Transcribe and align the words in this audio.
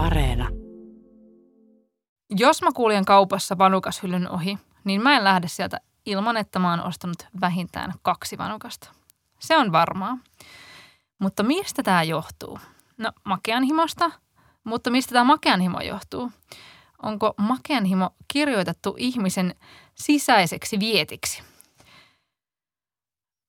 Areena. 0.00 0.48
Jos 2.30 2.62
mä 2.62 2.68
kuljen 2.74 3.04
kaupassa 3.04 3.58
vanukashyllyn 3.58 4.30
ohi, 4.30 4.58
niin 4.84 5.02
mä 5.02 5.16
en 5.16 5.24
lähde 5.24 5.48
sieltä 5.48 5.80
ilman, 6.06 6.36
että 6.36 6.58
mä 6.58 6.70
oon 6.70 6.86
ostanut 6.86 7.26
vähintään 7.40 7.92
kaksi 8.02 8.38
vanukasta. 8.38 8.90
Se 9.38 9.56
on 9.56 9.72
varmaa. 9.72 10.18
Mutta 11.18 11.42
mistä 11.42 11.82
tämä 11.82 12.02
johtuu? 12.02 12.58
No 12.98 13.12
makeanhimosta, 13.24 14.10
mutta 14.64 14.90
mistä 14.90 15.12
tämä 15.12 15.24
makeanhimo 15.24 15.80
johtuu? 15.80 16.32
Onko 17.02 17.34
makeanhimo 17.36 18.10
kirjoitettu 18.32 18.94
ihmisen 18.98 19.54
sisäiseksi 19.94 20.80
vietiksi? 20.80 21.42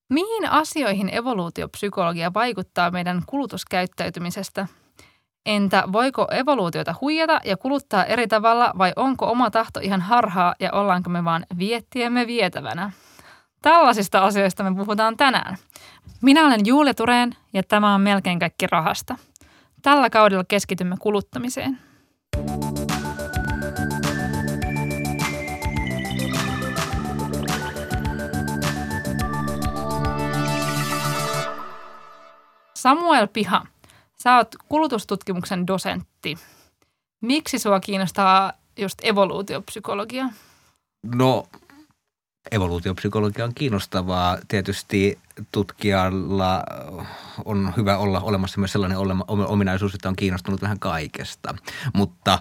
Mihin 0.10 0.50
asioihin 0.50 1.16
evoluutiopsykologia 1.16 2.34
vaikuttaa 2.34 2.92
meidän 2.92 3.24
kulutuskäyttäytymisestä? 3.26 4.68
Entä 5.46 5.84
voiko 5.92 6.28
evoluutiota 6.32 6.96
huijata 7.02 7.40
ja 7.46 7.58
kuluttaa 7.58 8.06
eri 8.06 8.28
tavalla 8.28 8.74
vai 8.78 8.94
onko 8.96 9.32
oma 9.32 9.52
tahto 9.52 9.80
ihan 9.80 10.02
harhaa 10.02 10.56
ja 10.60 10.72
ollaanko 10.72 11.10
me 11.10 11.24
vaan 11.24 11.46
viettiemme 11.58 12.28
vietävänä? 12.28 12.92
Tällaisista 13.62 14.26
asioista 14.26 14.64
me 14.64 14.76
puhutaan 14.76 15.18
tänään. 15.18 15.58
Minä 16.22 16.46
olen 16.46 16.66
Julia 16.66 16.94
Tureen 16.94 17.36
ja 17.54 17.64
tämä 17.64 17.96
on 17.96 18.02
melkein 18.02 18.40
kaikki 18.40 18.68
rahasta. 18.68 19.16
Tällä 19.82 20.10
kaudella 20.10 20.44
keskitymme 20.48 20.96
kuluttamiseen. 21.00 21.80
Samuel 32.76 33.28
Piha, 33.28 33.66
sä 34.24 34.36
oot 34.36 34.56
kulutustutkimuksen 34.70 35.68
dosentti. 35.68 36.38
Miksi 37.22 37.60
sua 37.60 37.80
kiinnostaa 37.80 38.54
just 38.78 39.00
evoluutiopsykologia? 39.04 40.26
No 41.16 41.48
evoluutiopsykologia 42.52 43.46
on 43.46 43.54
kiinnostavaa. 43.56 44.38
Tietysti 44.48 45.20
tutkijalla 45.52 46.64
on 47.46 47.74
hyvä 47.78 47.98
olla 47.98 48.20
olemassa 48.20 48.60
myös 48.60 48.72
sellainen 48.72 48.98
ominaisuus, 49.48 49.94
että 49.94 50.10
on 50.10 50.16
kiinnostunut 50.16 50.62
vähän 50.62 50.80
kaikesta. 50.80 51.56
Mutta 51.94 52.40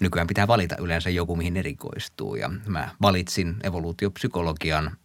nykyään 0.00 0.26
pitää 0.26 0.46
valita 0.46 0.76
yleensä 0.80 1.10
joku, 1.10 1.36
mihin 1.36 1.56
erikoistuu. 1.56 2.34
Ja 2.34 2.50
mä 2.66 2.88
valitsin 3.02 3.56
evoluutiopsykologian, 3.62 4.96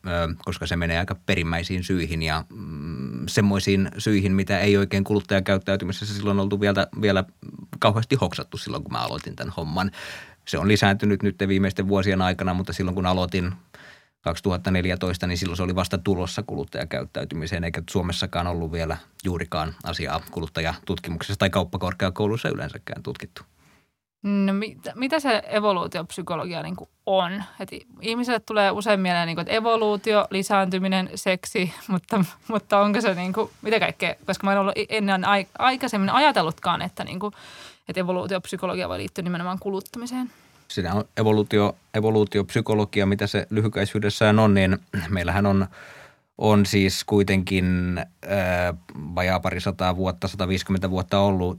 koska 0.46 0.68
se 0.68 0.76
menee 0.76 1.00
aika 1.00 1.16
perimmäisiin 1.26 1.84
syihin 1.84 2.22
ja 2.22 2.46
mm, 2.50 3.28
semmoisiin 3.28 3.90
syihin, 3.98 4.32
mitä 4.32 4.60
ei 4.60 4.78
oikein 4.78 5.04
kuluttajakäyttäytymisessä 5.04 6.16
silloin 6.16 6.40
oltu 6.40 6.62
vielä, 6.62 6.88
vielä 7.02 7.24
kauheasti 7.80 8.16
hoksattu 8.16 8.58
silloin, 8.58 8.84
kun 8.84 8.92
mä 8.92 9.00
aloitin 9.00 9.36
tämän 9.36 9.54
homman. 9.58 9.92
Se 10.48 10.58
on 10.58 10.68
lisääntynyt 10.68 11.24
nyt 11.24 11.36
viimeisten 11.48 11.88
vuosien 11.88 12.22
aikana, 12.22 12.54
mutta 12.54 12.74
silloin 12.74 12.96
kun 12.96 13.06
aloitin 13.06 13.54
2014, 14.22 15.28
niin 15.28 15.38
silloin 15.38 15.58
se 15.58 15.64
oli 15.64 15.76
vasta 15.76 15.98
tulossa 15.98 16.44
kuluttajakäyttäytymiseen, 16.44 17.64
eikä 17.64 17.84
Suomessakaan 17.90 18.48
ollut 18.48 18.72
vielä 18.72 18.98
juurikaan 19.24 19.76
asiaa 19.84 20.22
kuluttajatutkimuksessa 20.32 21.40
tai 21.40 21.50
kauppakorkeakoulussa 21.50 22.50
yleensäkään 22.50 23.04
tutkittu. 23.04 23.44
No 24.24 24.54
mit, 24.54 24.78
mitä 24.96 25.20
se 25.20 25.44
evoluutiopsykologia 25.48 26.64
niin 26.64 26.76
kuin 26.76 26.90
on? 27.06 27.44
Et 27.60 27.70
ihmiselle 28.02 28.40
tulee 28.40 28.72
usein 28.72 29.00
mieleen, 29.00 29.28
niin 29.28 29.36
kuin, 29.36 29.42
että 29.42 29.54
evoluutio, 29.54 30.28
lisääntyminen, 30.30 31.10
seksi, 31.16 31.74
mutta, 31.88 32.26
mutta 32.48 32.80
onko 32.80 33.02
se 33.02 33.14
niin 33.14 33.34
kuin, 33.34 33.50
mitä 33.62 33.80
kaikkea? 33.80 34.16
Koska 34.26 34.48
mä 34.48 34.52
en 34.52 34.58
ollut 34.58 34.76
ennen 34.90 35.22
aikaisemmin 35.60 36.10
ajatellutkaan, 36.10 36.82
että, 36.82 37.04
niin 37.04 37.20
kuin, 37.20 37.34
että 37.90 38.00
evoluutiopsykologia 38.00 38.90
voi 38.90 38.98
liittyä 38.98 39.24
nimenomaan 39.24 39.60
kuluttamiseen. 39.60 40.32
Siinä 40.68 40.94
on 40.94 41.04
evoluutio, 41.18 41.76
evoluutiopsykologia, 41.94 43.06
mitä 43.06 43.28
se 43.28 43.48
lyhykäisyydessään 43.50 44.40
on, 44.40 44.54
niin 44.54 44.78
meillähän 45.09 45.46
on– 45.46 45.68
on 46.38 46.66
siis 46.66 47.04
kuitenkin 47.04 47.98
äh, 47.98 48.76
vajaa 48.96 49.40
parisataa 49.40 49.96
vuotta, 49.96 50.28
150 50.28 50.90
vuotta 50.90 51.20
ollut 51.20 51.58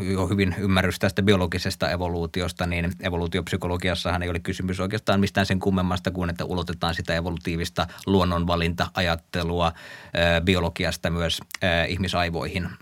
jo 0.00 0.26
hyvin 0.26 0.54
ymmärrys 0.58 0.98
tästä 0.98 1.22
biologisesta 1.22 1.90
evoluutiosta, 1.90 2.66
niin 2.66 2.92
evoluutiopsykologiassahan 3.02 4.22
ei 4.22 4.28
ole 4.28 4.40
kysymys 4.40 4.80
oikeastaan 4.80 5.20
mistään 5.20 5.46
sen 5.46 5.58
kummemmasta 5.58 6.10
kuin, 6.10 6.30
että 6.30 6.44
ulotetaan 6.44 6.94
sitä 6.94 7.14
evolutiivista 7.14 7.86
luonnonvalinta-ajattelua 8.06 9.66
äh, 9.66 10.42
biologiasta 10.44 11.10
myös 11.10 11.40
äh, 11.64 11.90
ihmisaivoihin, 11.90 12.64
äh, 12.64 12.72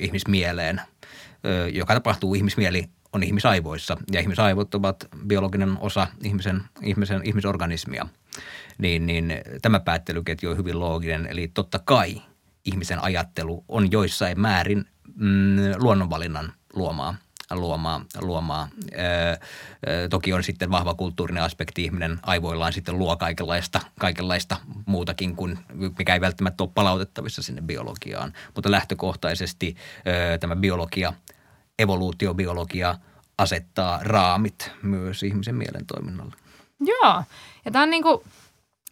ihmismieleen, 0.00 0.78
äh, 0.78 0.86
joka 1.72 1.94
tapahtuu 1.94 2.34
ihmismieli 2.34 2.88
on 3.12 3.22
ihmisaivoissa 3.22 3.96
ja 4.12 4.20
ihmisaivot 4.20 4.74
ovat 4.74 5.08
biologinen 5.26 5.78
osa 5.80 6.06
ihmisen, 6.24 6.62
ihmisen 6.82 7.20
ihmisorganismia– 7.24 8.08
niin, 8.80 9.06
niin 9.06 9.34
tämä 9.62 9.80
päättelyketju 9.80 10.50
on 10.50 10.56
hyvin 10.56 10.80
looginen. 10.80 11.26
Eli 11.26 11.48
totta 11.48 11.78
kai 11.78 12.22
ihmisen 12.64 13.04
ajattelu 13.04 13.64
on 13.68 13.92
joissain 13.92 14.40
määrin 14.40 14.84
mm, 15.14 15.56
luonnonvalinnan 15.76 16.52
luomaa 16.74 17.14
luomaa. 17.54 18.04
luomaa. 18.20 18.68
Öö, 18.98 20.08
toki 20.08 20.32
on 20.32 20.42
sitten 20.42 20.70
vahva 20.70 20.94
kulttuurinen 20.94 21.42
aspekti. 21.42 21.84
Ihminen 21.84 22.18
aivoillaan 22.22 22.72
sitten 22.72 22.98
luo 22.98 23.16
kaikenlaista, 23.16 23.80
kaikenlaista 24.00 24.56
muutakin 24.86 25.36
kuin 25.36 25.58
mikä 25.98 26.14
ei 26.14 26.20
välttämättä 26.20 26.62
ole 26.62 26.70
palautettavissa 26.74 27.42
sinne 27.42 27.62
biologiaan. 27.62 28.32
Mutta 28.54 28.70
lähtökohtaisesti 28.70 29.76
öö, 30.06 30.38
tämä 30.38 30.56
biologia, 30.56 31.12
evoluutiobiologia 31.80 32.94
asettaa 33.38 33.98
raamit 34.02 34.72
myös 34.82 35.22
ihmisen 35.22 35.54
mielen 35.54 35.86
toiminnalle. 35.86 36.34
Joo, 36.80 37.22
ja 37.64 37.70
tämä 37.70 37.82
on 37.82 37.90
niin 37.90 38.02
kuin 38.02 38.20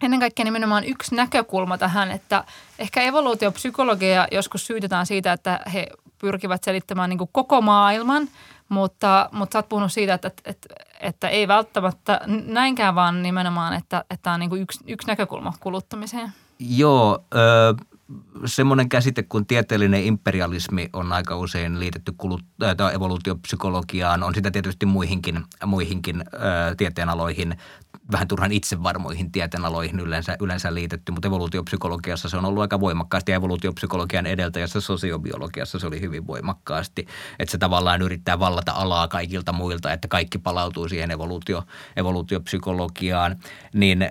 ennen 0.02 0.20
kaikkea 0.20 0.44
nimenomaan 0.44 0.84
yksi 0.84 1.14
näkökulma 1.14 1.78
tähän, 1.78 2.10
että 2.10 2.44
ehkä 2.78 3.02
evoluutiopsykologia 3.02 4.28
joskus 4.32 4.66
syytetään 4.66 5.06
siitä, 5.06 5.32
että 5.32 5.60
he 5.74 5.86
pyrkivät 6.18 6.64
selittämään 6.64 7.10
niin 7.10 7.18
kuin 7.18 7.30
koko 7.32 7.60
maailman, 7.60 8.28
mutta, 8.68 9.28
mutta 9.32 9.52
sä 9.52 9.58
oot 9.58 9.68
puhunut 9.68 9.92
siitä, 9.92 10.14
että, 10.14 10.30
että, 10.44 10.74
että 11.00 11.28
ei 11.28 11.48
välttämättä 11.48 12.20
näinkään, 12.46 12.94
vaan 12.94 13.22
nimenomaan, 13.22 13.74
että, 13.74 14.04
että 14.10 14.22
tämä 14.22 14.34
on 14.34 14.40
niin 14.40 14.50
kuin 14.50 14.62
yksi, 14.62 14.80
yksi 14.86 15.08
näkökulma 15.08 15.52
kuluttamiseen. 15.60 16.32
Joo, 16.58 17.24
ö, 17.34 17.38
semmoinen 18.44 18.88
käsite 18.88 19.22
kuin 19.22 19.46
tieteellinen 19.46 20.04
imperialismi 20.04 20.88
on 20.92 21.12
aika 21.12 21.36
usein 21.36 21.80
liitetty 21.80 22.12
äh, 22.62 22.94
evoluutiopsykologiaan. 22.94 24.22
On 24.22 24.34
sitä 24.34 24.50
tietysti 24.50 24.86
muihinkin, 24.86 25.44
muihinkin 25.66 26.20
äh, 26.20 26.76
tieteenaloihin 26.76 27.56
vähän 28.12 28.28
turhan 28.28 28.52
itsevarmoihin 28.52 29.32
tieteenaloihin 29.32 30.00
yleensä, 30.00 30.36
yleensä 30.40 30.74
liitetty, 30.74 31.12
mutta 31.12 31.28
evoluutiopsykologiassa 31.28 32.28
se 32.28 32.36
on 32.36 32.44
ollut 32.44 32.60
aika 32.60 32.80
voimakkaasti 32.80 33.32
evoluutiopsykologian 33.32 34.26
edeltäjässä 34.26 34.80
sosiobiologiassa 34.80 35.78
se 35.78 35.86
oli 35.86 36.00
hyvin 36.00 36.26
voimakkaasti, 36.26 37.06
että 37.38 37.52
se 37.52 37.58
tavallaan 37.58 38.02
yrittää 38.02 38.38
vallata 38.38 38.72
alaa 38.72 39.08
kaikilta 39.08 39.52
muilta, 39.52 39.92
että 39.92 40.08
kaikki 40.08 40.38
palautuu 40.38 40.88
siihen 40.88 41.10
evoluutio, 41.10 41.64
evoluutiopsykologiaan, 41.96 43.36
niin 43.74 44.02
äh, 44.02 44.10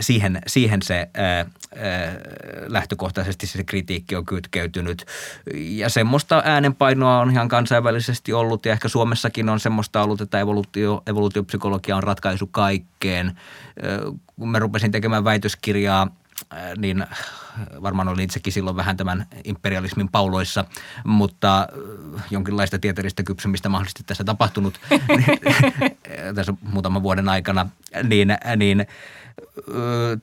siihen, 0.00 0.40
siihen 0.46 0.82
se 0.82 1.08
äh, 1.18 1.40
äh, 1.40 1.46
lähtökohtaisesti 2.66 3.46
se 3.46 3.64
kritiikki 3.64 4.16
on 4.16 4.26
kytkeytynyt. 4.26 5.06
Ja 5.54 5.88
semmoista 5.88 6.42
äänenpainoa 6.44 7.20
on 7.20 7.30
ihan 7.30 7.48
kansainvälisesti 7.48 8.32
ollut 8.32 8.66
ja 8.66 8.72
ehkä 8.72 8.88
Suomessakin 8.88 9.48
on 9.48 9.60
semmoista 9.60 10.02
ollut, 10.02 10.20
että 10.20 10.40
evoluutio, 10.40 11.02
evoluutiopsykologia 11.06 11.96
on 11.96 12.02
ratkaisu 12.02 12.46
kaikkeen 12.46 13.35
kun 14.36 14.48
mä 14.48 14.58
rupesin 14.58 14.92
tekemään 14.92 15.24
väitöskirjaa, 15.24 16.08
niin 16.76 17.06
varmaan 17.82 18.08
olin 18.08 18.24
itsekin 18.24 18.52
silloin 18.52 18.76
vähän 18.76 18.96
tämän 18.96 19.26
imperialismin 19.44 20.08
pauloissa, 20.08 20.64
mutta 21.04 21.68
jonkinlaista 22.30 22.78
tieteellistä 22.78 23.22
kypsymistä 23.22 23.68
mahdollisesti 23.68 24.04
tässä 24.06 24.24
tapahtunut 24.24 24.80
tässä 26.34 26.54
muutaman 26.60 27.02
vuoden 27.02 27.28
aikana, 27.28 27.68
niin, 28.02 28.28
niin 28.56 28.86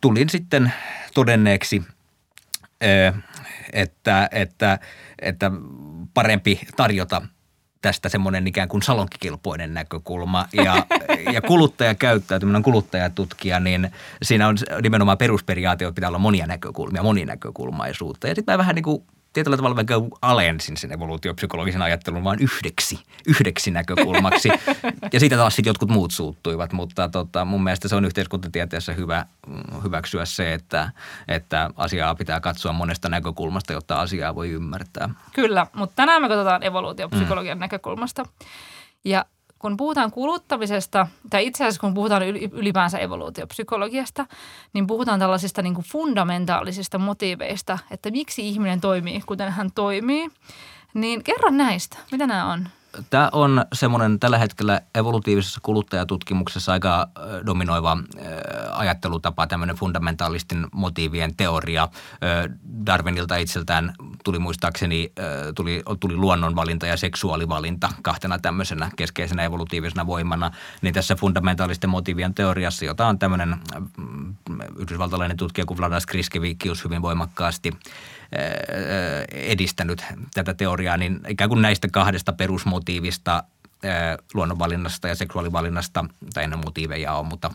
tulin 0.01 0.29
sitten 0.29 0.73
todenneeksi, 1.13 1.83
että, 3.73 4.29
että, 4.31 4.79
että 5.21 5.51
parempi 6.13 6.59
tarjota 6.77 7.21
tästä 7.83 8.09
semmoinen 8.09 8.47
ikään 8.47 8.67
kuin 8.67 8.81
salonkikelpoinen 8.81 9.73
näkökulma 9.73 10.47
ja, 10.53 10.85
ja 11.33 11.41
kuluttajakäyttäytyminen, 11.41 12.63
kuluttajatutkija, 12.63 13.59
niin 13.59 13.91
siinä 14.21 14.47
on 14.47 14.57
nimenomaan 14.81 15.17
perusperiaate, 15.17 15.85
että 15.85 15.95
pitää 15.95 16.09
olla 16.09 16.19
monia 16.19 16.47
näkökulmia, 16.47 17.03
moninäkökulmaisuutta. 17.03 18.27
Ja 18.27 18.35
sitten 18.35 18.53
mä 18.53 18.57
vähän 18.57 18.75
niin 18.75 18.83
kuin 18.83 19.03
tietyllä 19.33 19.57
tavalla 19.57 19.75
vaikka 19.75 20.01
alensin 20.21 20.77
sen 20.77 20.91
evoluutiopsykologisen 20.91 21.81
ajattelun 21.81 22.23
vain 22.23 22.39
yhdeksi, 22.39 22.99
yhdeksi 23.27 23.71
näkökulmaksi. 23.71 24.49
ja 25.13 25.19
siitä 25.19 25.37
taas 25.37 25.55
sitten 25.55 25.69
jotkut 25.69 25.89
muut 25.89 26.11
suuttuivat, 26.11 26.73
mutta 26.73 27.09
tota, 27.09 27.45
mun 27.45 27.63
mielestä 27.63 27.87
se 27.87 27.95
on 27.95 28.05
yhteiskuntatieteessä 28.05 28.93
hyvä 28.93 29.25
hyväksyä 29.83 30.25
se, 30.25 30.53
että, 30.53 30.91
että 31.27 31.69
asiaa 31.75 32.15
pitää 32.15 32.39
katsoa 32.39 32.73
monesta 32.73 33.09
näkökulmasta, 33.09 33.73
jotta 33.73 34.01
asiaa 34.01 34.35
voi 34.35 34.49
ymmärtää. 34.49 35.09
Kyllä, 35.33 35.67
mutta 35.73 35.95
tänään 35.95 36.21
me 36.21 36.27
katsotaan 36.27 36.63
evoluutiopsykologian 36.63 37.57
mm. 37.57 37.59
näkökulmasta. 37.59 38.25
Ja 39.05 39.25
kun 39.63 39.77
puhutaan 39.77 40.11
kuluttamisesta, 40.11 41.07
tai 41.29 41.45
itse 41.45 41.63
asiassa 41.63 41.81
kun 41.81 41.93
puhutaan 41.93 42.23
ylipäänsä 42.51 42.97
evoluutiopsykologiasta, 42.97 44.25
niin 44.73 44.87
puhutaan 44.87 45.19
tällaisista 45.19 45.61
niin 45.61 45.73
kuin 45.73 45.85
fundamentaalisista 45.85 46.99
motiiveista, 46.99 47.79
että 47.91 48.11
miksi 48.11 48.49
ihminen 48.49 48.81
toimii, 48.81 49.21
kuten 49.25 49.51
hän 49.51 49.71
toimii. 49.75 50.29
Niin 50.93 51.23
kerro 51.23 51.49
näistä, 51.49 51.97
mitä 52.11 52.27
nämä 52.27 52.51
on? 52.51 52.67
Tämä 53.09 53.29
on 53.31 53.65
semmoinen 53.73 54.19
tällä 54.19 54.37
hetkellä 54.37 54.81
evolutiivisessa 54.95 55.59
kuluttajatutkimuksessa 55.63 56.71
aika 56.71 57.07
dominoiva 57.45 57.97
ajattelutapa, 58.71 59.47
tämmöinen 59.47 59.75
fundamentaalistin 59.75 60.67
motiivien 60.71 61.35
teoria. 61.35 61.87
Darwinilta 62.85 63.37
itseltään 63.37 63.93
tuli 64.23 64.39
muistaakseni, 64.39 65.11
tuli, 65.55 65.83
tuli 65.99 66.15
luonnonvalinta 66.15 66.87
ja 66.87 66.97
seksuaalivalinta 66.97 67.89
kahtena 68.01 68.39
tämmöisenä 68.39 68.91
keskeisenä 68.95 69.43
evolutiivisena 69.43 70.07
voimana. 70.07 70.51
Niin 70.81 70.93
tässä 70.93 71.15
fundamentaalisten 71.15 71.89
motiivien 71.89 72.33
teoriassa, 72.33 72.85
jota 72.85 73.07
on 73.07 73.19
tämmöinen 73.19 73.55
yhdysvaltalainen 74.77 75.37
tutkija 75.37 75.65
kuin 75.65 75.77
Vladas 75.77 76.05
Kriskevikius 76.05 76.83
hyvin 76.83 77.01
voimakkaasti– 77.01 77.73
edistänyt 79.31 80.05
tätä 80.33 80.53
teoriaa, 80.53 80.97
niin 80.97 81.19
ikään 81.27 81.49
kuin 81.49 81.61
näistä 81.61 81.87
kahdesta 81.91 82.33
perusmotiivista 82.33 83.43
luonnonvalinnasta 84.33 85.07
ja 85.07 85.15
seksuaalivalinnasta, 85.15 86.05
tai 86.33 86.43
ennen 86.43 86.59
motiiveja 86.65 87.13
on, 87.13 87.25
mutta 87.25 87.51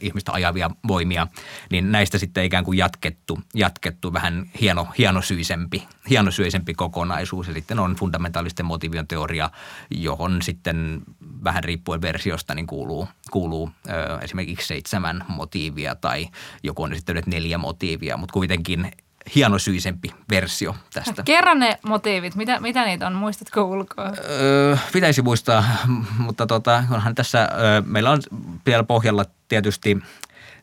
ihmistä 0.00 0.32
ajavia 0.32 0.70
voimia, 0.88 1.26
niin 1.70 1.92
näistä 1.92 2.18
sitten 2.18 2.44
ikään 2.44 2.64
kuin 2.64 2.78
jatkettu, 2.78 3.38
jatkettu 3.54 4.12
vähän 4.12 4.50
hieno, 4.60 4.88
hienosyisempi, 4.98 5.88
hienosyisempi 6.10 6.74
kokonaisuus. 6.74 7.48
Ja 7.48 7.54
sitten 7.54 7.78
on 7.78 7.94
fundamentaalisten 7.94 8.66
motiivien 8.66 9.06
teoria, 9.06 9.50
johon 9.90 10.42
sitten 10.42 11.02
vähän 11.44 11.64
riippuen 11.64 12.02
versiosta 12.02 12.54
niin 12.54 12.66
kuuluu, 12.66 13.08
kuuluu 13.30 13.70
ö, 13.88 14.18
esimerkiksi 14.22 14.66
seitsemän 14.66 15.24
motiivia 15.28 15.94
tai 15.94 16.28
joku 16.62 16.82
on 16.82 16.92
esittänyt 16.92 17.26
neljä 17.26 17.58
motiivia, 17.58 18.16
mutta 18.16 18.32
kuitenkin 18.32 18.92
hienosyisempi 19.34 20.14
versio 20.30 20.76
tästä. 20.94 21.22
Kerran 21.22 21.58
ne 21.58 21.78
motiivit, 21.82 22.34
mitä, 22.34 22.60
mitä 22.60 22.84
niitä 22.84 23.06
on, 23.06 23.14
muistatko 23.14 23.62
ulkoa? 23.62 24.12
Öö, 24.30 24.76
pitäisi 24.92 25.22
muistaa, 25.22 25.64
mutta 26.18 26.46
tota, 26.46 26.84
onhan 26.90 27.14
tässä, 27.14 27.48
öö, 27.60 27.82
meillä 27.86 28.10
on 28.10 28.20
vielä 28.66 28.84
pohjalla 28.84 29.24
tietysti, 29.48 29.98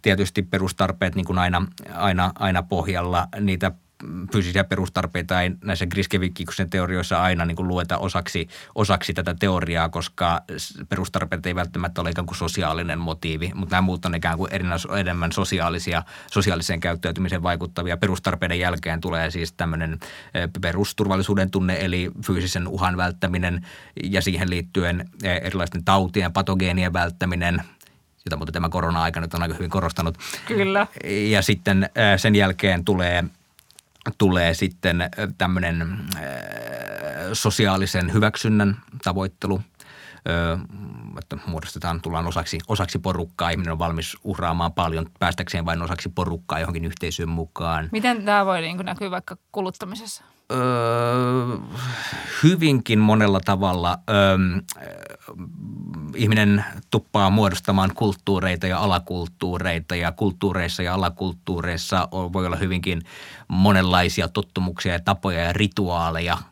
tietysti 0.01 0.41
perustarpeet 0.41 1.15
niin 1.15 1.25
kuin 1.25 1.39
aina, 1.39 1.65
aina, 1.95 2.31
aina 2.39 2.63
pohjalla. 2.63 3.27
Niitä 3.39 3.71
fyysisiä 4.31 4.63
perustarpeita 4.63 5.41
ei 5.41 5.51
näissä 5.63 5.85
Griskevikiksen 5.85 6.69
teorioissa 6.69 7.21
aina 7.21 7.45
niin 7.45 7.55
kuin 7.55 7.67
lueta 7.67 7.97
osaksi, 7.97 8.47
osaksi 8.75 9.13
tätä 9.13 9.35
teoriaa, 9.39 9.89
koska 9.89 10.41
perustarpeet 10.89 11.45
ei 11.45 11.55
välttämättä 11.55 12.01
ole 12.01 12.09
ikään 12.09 12.25
kuin 12.25 12.37
sosiaalinen 12.37 12.99
motiivi, 12.99 13.51
mutta 13.55 13.75
nämä 13.75 13.81
muut 13.81 14.05
on 14.05 14.15
ikään 14.15 14.37
kuin 14.37 14.51
enemmän 14.91 15.31
sosiaalisia, 15.31 16.03
sosiaaliseen 16.31 16.79
käyttäytymiseen 16.79 17.43
vaikuttavia. 17.43 17.97
Perustarpeiden 17.97 18.59
jälkeen 18.59 19.01
tulee 19.01 19.31
siis 19.31 19.53
tämmöinen 19.53 19.99
perusturvallisuuden 20.61 21.51
tunne, 21.51 21.77
eli 21.79 22.11
fyysisen 22.25 22.67
uhan 22.67 22.97
välttäminen 22.97 23.65
ja 24.03 24.21
siihen 24.21 24.49
liittyen 24.49 25.09
erilaisten 25.23 25.83
tautien, 25.83 26.33
patogeenien 26.33 26.93
välttäminen– 26.93 27.63
jota 28.25 28.37
muuten 28.37 28.53
tämä 28.53 28.69
korona-aika 28.69 29.21
nyt 29.21 29.33
on 29.33 29.41
aika 29.41 29.55
hyvin 29.55 29.69
korostanut. 29.69 30.17
Kyllä. 30.47 30.87
Ja 31.29 31.41
sitten 31.41 31.89
sen 32.17 32.35
jälkeen 32.35 32.85
tulee– 32.85 33.23
tulee 34.17 34.53
sitten 34.53 35.09
tämmöinen 35.37 35.99
sosiaalisen 37.33 38.13
hyväksynnän 38.13 38.77
tavoittelu, 39.03 39.61
että 41.19 41.37
muodostetaan, 41.47 42.01
tullaan 42.01 42.27
osaksi, 42.27 42.59
osaksi 42.67 42.99
porukkaa, 42.99 43.49
ihminen 43.49 43.71
on 43.71 43.79
valmis 43.79 44.17
uhraamaan 44.23 44.73
paljon 44.73 45.09
päästäkseen 45.19 45.65
vain 45.65 45.81
osaksi 45.81 46.09
porukkaa 46.09 46.59
johonkin 46.59 46.85
yhteisöön 46.85 47.29
mukaan. 47.29 47.89
Miten 47.91 48.25
tämä 48.25 48.45
voi 48.45 48.61
niin 48.61 48.77
näkyä 48.77 49.11
vaikka 49.11 49.37
kuluttamisessa? 49.51 50.23
Hyvinkin 52.43 52.99
monella 52.99 53.39
tavalla 53.45 53.99
öö, 54.09 54.37
ihminen 56.15 56.65
tuppaa 56.91 57.29
muodostamaan 57.29 57.91
kulttuureita 57.95 58.67
ja 58.67 58.79
alakulttuureita 58.79 59.95
ja 59.95 60.11
kulttuureissa 60.11 60.83
ja 60.83 60.93
alakulttuureissa 60.93 62.07
voi 62.11 62.45
olla 62.45 62.57
hyvinkin 62.57 63.01
monenlaisia 63.47 64.27
tottumuksia 64.27 64.93
ja 64.93 64.99
tapoja 64.99 65.39
ja 65.39 65.53
rituaaleja– 65.53 66.37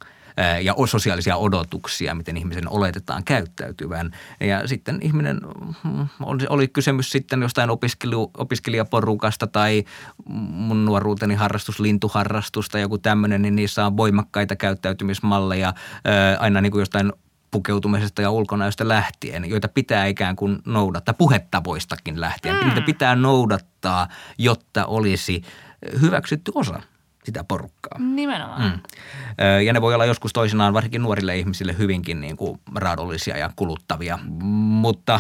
ja 0.62 0.76
sosiaalisia 0.86 1.38
odotuksia, 1.38 2.16
miten 2.16 2.38
ihmisen 2.38 2.70
oletetaan 2.70 3.24
käyttäytyvän. 3.24 4.12
Ja 4.40 4.68
sitten 4.68 5.00
ihminen, 5.02 5.42
mm, 5.84 6.08
oli 6.50 6.68
kysymys 6.68 7.12
sitten 7.12 7.42
jostain 7.42 7.70
opiskelijaporukasta 8.38 9.48
tai 9.48 9.84
mun 10.50 10.86
nuoruuteni 10.86 11.36
harrastus, 11.36 11.80
lintuharrastus 11.80 12.70
tai 12.70 12.82
joku 12.82 12.98
tämmöinen, 12.98 13.42
niin 13.42 13.56
niissä 13.56 13.86
on 13.86 13.98
voimakkaita 13.98 14.56
käyttäytymismalleja 14.56 15.74
aina 16.40 16.62
niin 16.62 16.72
kuin 16.72 16.82
jostain 16.82 17.12
pukeutumisesta 17.52 18.22
ja 18.22 18.32
ulkonäöstä 18.32 18.88
lähtien, 18.88 19.50
joita 19.50 19.68
pitää 19.68 20.06
ikään 20.06 20.36
kuin 20.36 20.60
noudattaa, 20.66 21.14
puhetavoistakin 21.14 22.22
lähtien. 22.22 22.56
Mm. 22.56 22.66
Niitä 22.66 22.82
pitää 22.82 23.16
noudattaa, 23.16 24.08
jotta 24.38 24.86
olisi 24.86 25.42
hyväksytty 26.02 26.52
osa 26.56 26.82
sitä 27.24 27.44
porukkaa. 27.44 28.00
Nimenomaan. 28.00 28.62
Mm. 28.62 28.80
Ja 29.66 29.74
ne 29.74 29.82
voi 29.82 29.94
olla 29.94 30.06
joskus 30.06 30.34
toisinaan, 30.34 30.74
varsinkin 30.74 31.02
nuorille 31.02 31.38
ihmisille, 31.38 31.76
hyvinkin 31.78 32.22
niin 32.22 32.38
kuin 32.38 32.60
raadollisia 32.76 33.38
ja 33.38 33.50
kuluttavia. 33.56 34.20
Mutta 34.82 35.20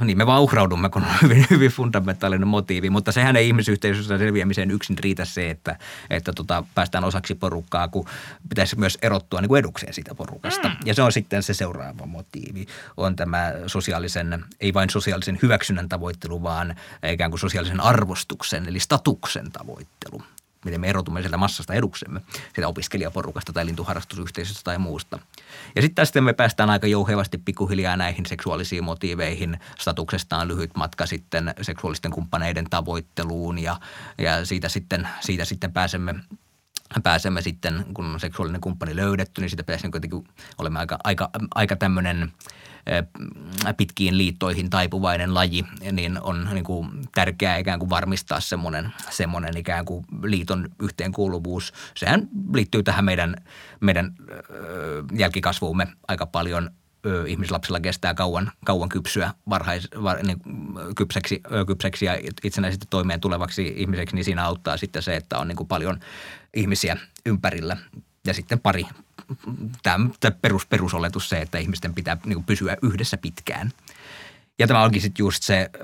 niin 0.00 0.18
me 0.18 0.26
vaan 0.26 0.42
uhraudumme, 0.42 0.88
kun 0.88 1.02
on 1.02 1.10
hyvin, 1.22 1.46
hyvin 1.50 1.70
fundamentaalinen 1.70 2.48
motiivi. 2.48 2.90
Mutta 2.90 3.12
sehän 3.12 3.36
ei 3.36 3.46
ihmisyhteisössä 3.46 4.18
selviämiseen 4.18 4.70
yksin 4.70 4.98
riitä 4.98 5.24
se, 5.24 5.50
että, 5.50 5.78
että 6.10 6.32
tota, 6.32 6.64
päästään 6.74 7.04
osaksi 7.04 7.34
porukkaa, 7.34 7.88
kun 7.88 8.06
pitäisi 8.48 8.78
myös 8.78 8.98
erottua 9.02 9.40
niin 9.40 9.48
kuin 9.48 9.58
edukseen 9.58 9.94
siitä 9.94 10.14
porukasta. 10.14 10.68
Mm. 10.68 10.76
Ja 10.84 10.94
se 10.94 11.02
on 11.02 11.12
sitten 11.12 11.42
se 11.42 11.54
seuraava 11.54 12.06
motiivi. 12.06 12.66
On 12.96 13.16
tämä 13.16 13.52
sosiaalisen, 13.66 14.44
ei 14.60 14.74
vain 14.74 14.90
sosiaalisen 14.90 15.38
hyväksynnän 15.42 15.88
tavoittelu, 15.88 16.42
vaan 16.42 16.74
ikään 17.12 17.30
kuin 17.30 17.40
sosiaalisen 17.40 17.80
arvostuksen, 17.80 18.68
eli 18.68 18.80
statuksen 18.80 19.52
tavoittelu 19.52 20.22
miten 20.64 20.80
me 20.80 20.88
erotumme 20.88 21.20
sieltä 21.20 21.36
massasta 21.36 21.74
eduksemme, 21.74 22.20
sitä 22.54 22.68
opiskelijaporukasta 22.68 23.52
tai 23.52 23.66
lintuharrastusyhteisöstä 23.66 24.60
tai 24.64 24.78
muusta. 24.78 25.18
Ja 25.76 25.82
sitten 25.82 25.94
tästä 25.94 26.20
me 26.20 26.32
päästään 26.32 26.70
aika 26.70 26.86
jouhevasti 26.86 27.38
pikkuhiljaa 27.38 27.96
näihin 27.96 28.26
seksuaalisiin 28.26 28.84
motiiveihin. 28.84 29.60
Statuksesta 29.78 30.36
on 30.36 30.48
lyhyt 30.48 30.76
matka 30.76 31.06
sitten 31.06 31.54
seksuaalisten 31.62 32.10
kumppaneiden 32.10 32.66
tavoitteluun 32.70 33.58
ja, 33.58 33.80
ja 34.18 34.44
siitä, 34.44 34.68
sitten, 34.68 35.08
siitä 35.20 35.44
sitten 35.44 35.72
pääsemme 35.72 36.14
pääsemme 37.02 37.42
sitten, 37.42 37.84
kun 37.94 38.04
on 38.04 38.20
seksuaalinen 38.20 38.60
kumppani 38.60 38.96
löydetty, 38.96 39.40
niin 39.40 39.50
siitä 39.50 39.64
pääsemme 39.64 39.90
kuitenkin, 39.90 40.28
olemme 40.58 40.78
aika, 40.78 40.98
aika, 41.04 41.30
aika 41.54 41.76
tämmöinen– 41.76 42.32
pitkiin 43.76 44.18
liittoihin 44.18 44.70
taipuvainen 44.70 45.34
laji, 45.34 45.64
niin 45.92 46.20
on 46.22 46.48
niin 46.52 46.64
kuin 46.64 46.90
tärkeää 47.14 47.56
ikään 47.56 47.78
kuin 47.78 47.90
varmistaa 47.90 48.40
semmoinen, 48.40 48.92
semmoinen 49.10 49.56
ikään 49.56 49.84
kuin 49.84 50.04
liiton 50.22 50.68
yhteenkuuluvuus. 50.82 51.72
Sehän 51.94 52.28
liittyy 52.54 52.82
tähän 52.82 53.04
meidän, 53.04 53.36
meidän 53.80 54.14
jälkikasvuumme 55.12 55.86
aika 56.08 56.26
paljon 56.26 56.70
ihmislapsilla 57.26 57.80
kestää 57.80 58.14
kauan, 58.14 58.52
kauan 58.64 58.88
kypsyä 58.88 59.34
varhais, 59.48 59.88
var, 60.02 60.22
niin, 60.22 60.38
kypseksi, 60.96 61.42
kypseksi 61.66 62.04
ja 62.04 62.18
itsenäisesti 62.44 62.86
toimeen 62.90 63.20
tulevaksi 63.20 63.74
ihmiseksi, 63.76 64.14
niin 64.14 64.24
siinä 64.24 64.44
auttaa 64.44 64.76
sitten 64.76 65.02
se, 65.02 65.16
että 65.16 65.38
on 65.38 65.48
niin 65.48 65.56
kuin 65.56 65.68
paljon 65.68 66.00
ihmisiä 66.54 66.96
ympärillä 67.26 67.76
ja 68.26 68.34
sitten 68.34 68.60
pari, 68.60 68.86
tämä 69.82 70.10
perus, 70.42 70.66
perusoletus 70.66 71.28
se, 71.28 71.40
että 71.40 71.58
ihmisten 71.58 71.94
pitää 71.94 72.16
niin 72.26 72.44
pysyä 72.44 72.76
yhdessä 72.82 73.16
pitkään. 73.16 73.72
Ja 74.58 74.66
tämä 74.66 74.82
onkin 74.82 75.02
sitten 75.02 75.24
just 75.24 75.42
se 75.42 75.70
ö, 75.74 75.80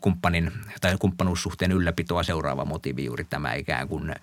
kumppanin 0.00 0.52
tai 0.80 0.96
kumppanuussuhteen 0.98 1.72
ylläpitoa 1.72 2.22
seuraava 2.22 2.64
motiivi, 2.64 3.04
juuri 3.04 3.24
tämä 3.24 3.54
ikään 3.54 3.88
kuin 3.88 4.14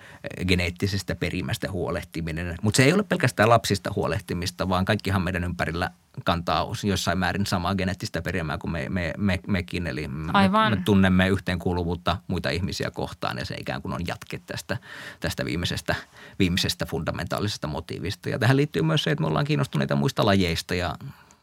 geneettisestä 0.47 1.15
perimästä 1.15 1.71
huolehtiminen. 1.71 2.55
Mutta 2.61 2.77
se 2.77 2.83
ei 2.83 2.93
ole 2.93 3.03
pelkästään 3.03 3.49
lapsista 3.49 3.91
huolehtimista, 3.95 4.69
vaan 4.69 4.85
kaikkihan 4.85 5.21
meidän 5.21 5.43
ympärillä 5.43 5.91
kantaa 6.23 6.67
jossain 6.83 7.17
määrin 7.17 7.45
samaa 7.45 7.75
geneettistä 7.75 8.21
perimää 8.21 8.57
kuin 8.57 8.71
me, 8.71 8.89
me, 8.89 9.13
me, 9.17 9.39
mekin. 9.47 9.87
Eli 9.87 10.07
me, 10.07 10.31
me 10.69 10.81
tunnemme 10.85 11.27
yhteenkuuluvuutta 11.27 12.17
muita 12.27 12.49
ihmisiä 12.49 12.91
kohtaan 12.91 13.37
ja 13.37 13.45
se 13.45 13.55
ikään 13.55 13.81
kuin 13.81 13.93
on 13.93 14.07
jatke 14.07 14.41
tästä, 14.45 14.77
tästä 15.19 15.45
viimeisestä, 15.45 15.95
viimeisestä 16.39 16.85
fundamentaalisesta 16.85 17.67
motiivista. 17.67 18.29
Ja 18.29 18.39
tähän 18.39 18.57
liittyy 18.57 18.81
myös 18.81 19.03
se, 19.03 19.11
että 19.11 19.21
me 19.21 19.27
ollaan 19.27 19.45
kiinnostuneita 19.45 19.95
muista 19.95 20.25
lajeista 20.25 20.75
ja 20.75 20.95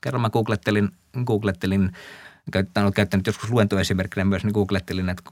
kerran 0.06 0.20
mä 0.20 0.30
googlettelin, 0.30 0.88
googlettelin 1.25 1.92
käyttänyt, 2.52 2.94
käyttänyt 2.94 3.26
joskus 3.26 3.50
luentoesimerkkinä 3.50 4.25
myös, 4.25 4.44
niin 4.44 4.52
googlettelin, 4.52 5.08
että 5.08 5.22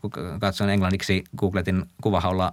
katsoin 0.40 0.70
englanniksi, 0.70 1.24
googletin 1.36 1.84
kuvahaulla 2.02 2.52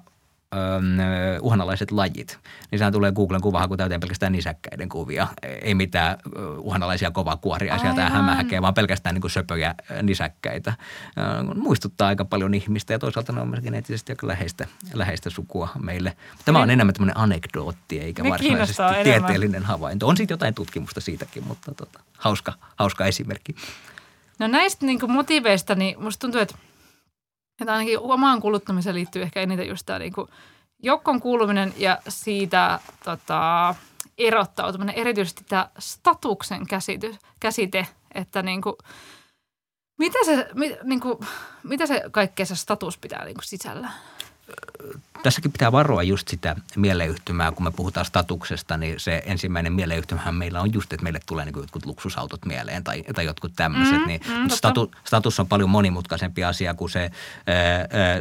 uhanalaiset 1.42 1.92
lajit, 1.92 2.40
niin 2.72 2.80
sehän 2.80 2.94
tulee 2.94 3.12
Googlen 3.12 3.42
kuvahaku 3.42 3.78
täyteen 3.78 4.00
pelkästään 4.00 4.32
nisäkkäiden 4.32 4.90
kuvia. 4.90 5.28
Ei 5.62 5.76
mitään 5.76 6.18
uhanalaisia 6.58 7.12
kovakuoria 7.12 7.78
sieltä 7.78 8.10
hämähäkeä, 8.10 8.62
vaan 8.62 8.74
pelkästään 8.74 9.16
niin 9.16 9.22
kuin 9.22 9.32
söpöjä 9.32 9.76
nisäkkäitä. 10.02 10.74
Muistuttaa 11.56 12.08
aika 12.08 12.26
paljon 12.26 12.54
ihmistä 12.54 12.94
ja 12.94 13.00
toisaalta 13.00 13.34
ne 13.34 13.42
on 13.42 13.48
myös 13.48 13.64
geneettisesti 13.64 14.12
aika 14.12 14.28
läheistä, 14.28 14.68
läheistä 14.94 15.30
sukua 15.30 15.70
meille. 15.80 16.18
Tämä 16.46 16.60
on 16.60 16.70
enemmän 16.70 16.94
tämmöinen 16.94 17.18
anekdootti 17.18 18.00
eikä 18.00 18.24
varsinaisesti 18.24 18.84
tieteellinen 19.04 19.40
enemmän. 19.40 19.64
havainto. 19.64 20.08
On 20.08 20.18
sitten 20.18 20.34
jotain 20.34 20.54
tutkimusta 20.54 21.02
siitäkin, 21.02 21.48
mutta 21.48 21.74
tota, 21.74 22.00
hauska, 22.18 22.54
hauska 22.76 23.06
esimerkki. 23.06 23.56
No 24.40 24.48
näistä 24.48 24.86
niin 24.86 25.12
motiveista, 25.12 25.76
niin 25.76 26.04
musta 26.04 26.22
tuntuu, 26.22 26.42
että 26.42 26.56
että 27.62 27.74
ainakin 27.74 28.00
omaan 28.00 28.42
kuluttamiseen 28.42 28.96
liittyy 28.96 29.22
ehkä 29.22 29.42
eniten 29.42 29.68
just 29.68 29.86
tämä 29.86 30.00
niin 30.00 30.14
joukkoon 30.84 31.22
kuuluminen 31.22 31.74
ja 31.78 31.98
siitä 32.08 32.80
tota, 33.04 33.76
erottautuminen, 34.18 34.96
erityisesti 34.96 35.44
tämä 35.50 35.70
statuksen 35.80 36.68
käsity, 36.68 37.16
käsite, 37.40 37.88
että 38.16 38.42
niin 38.42 38.62
kuin, 38.62 38.76
mitä 39.98 40.20
se, 40.26 40.48
mi, 40.54 40.78
niin 40.84 41.00
kuin, 41.00 41.18
mitä 41.64 41.86
se 41.86 42.04
kaikkea 42.12 42.46
se 42.46 42.56
status 42.56 42.98
pitää 42.98 43.26
niin 43.26 43.36
kuin 43.36 43.46
sisällä? 43.46 43.92
Tässäkin 45.24 45.52
pitää 45.52 45.72
varoa 45.72 46.04
just 46.04 46.28
sitä 46.28 46.56
mieleyhtymää, 46.76 47.52
kun 47.52 47.64
me 47.64 47.72
puhutaan 47.72 48.06
statuksesta, 48.06 48.78
niin 48.78 49.00
se 49.00 49.24
ensimmäinen 49.26 49.74
mieleyhtymähän 49.74 50.36
meillä 50.36 50.62
on 50.62 50.74
just, 50.74 50.94
että 50.94 51.04
meille 51.04 51.20
tulee 51.26 51.46
niin 51.46 51.56
jotkut 51.58 51.86
luksusautot 51.86 52.46
mieleen 52.46 52.84
tai, 52.84 53.04
tai 53.16 53.26
jotkut 53.26 53.52
tämmöiset. 53.56 54.00
Mm, 54.00 54.08
niin, 54.08 54.22
mm, 54.28 54.50
statu, 54.50 54.92
status 55.04 55.40
on 55.40 55.48
paljon 55.48 55.70
monimutkaisempi 55.70 56.44
asia 56.44 56.74
kuin 56.74 56.90
se, 56.90 57.12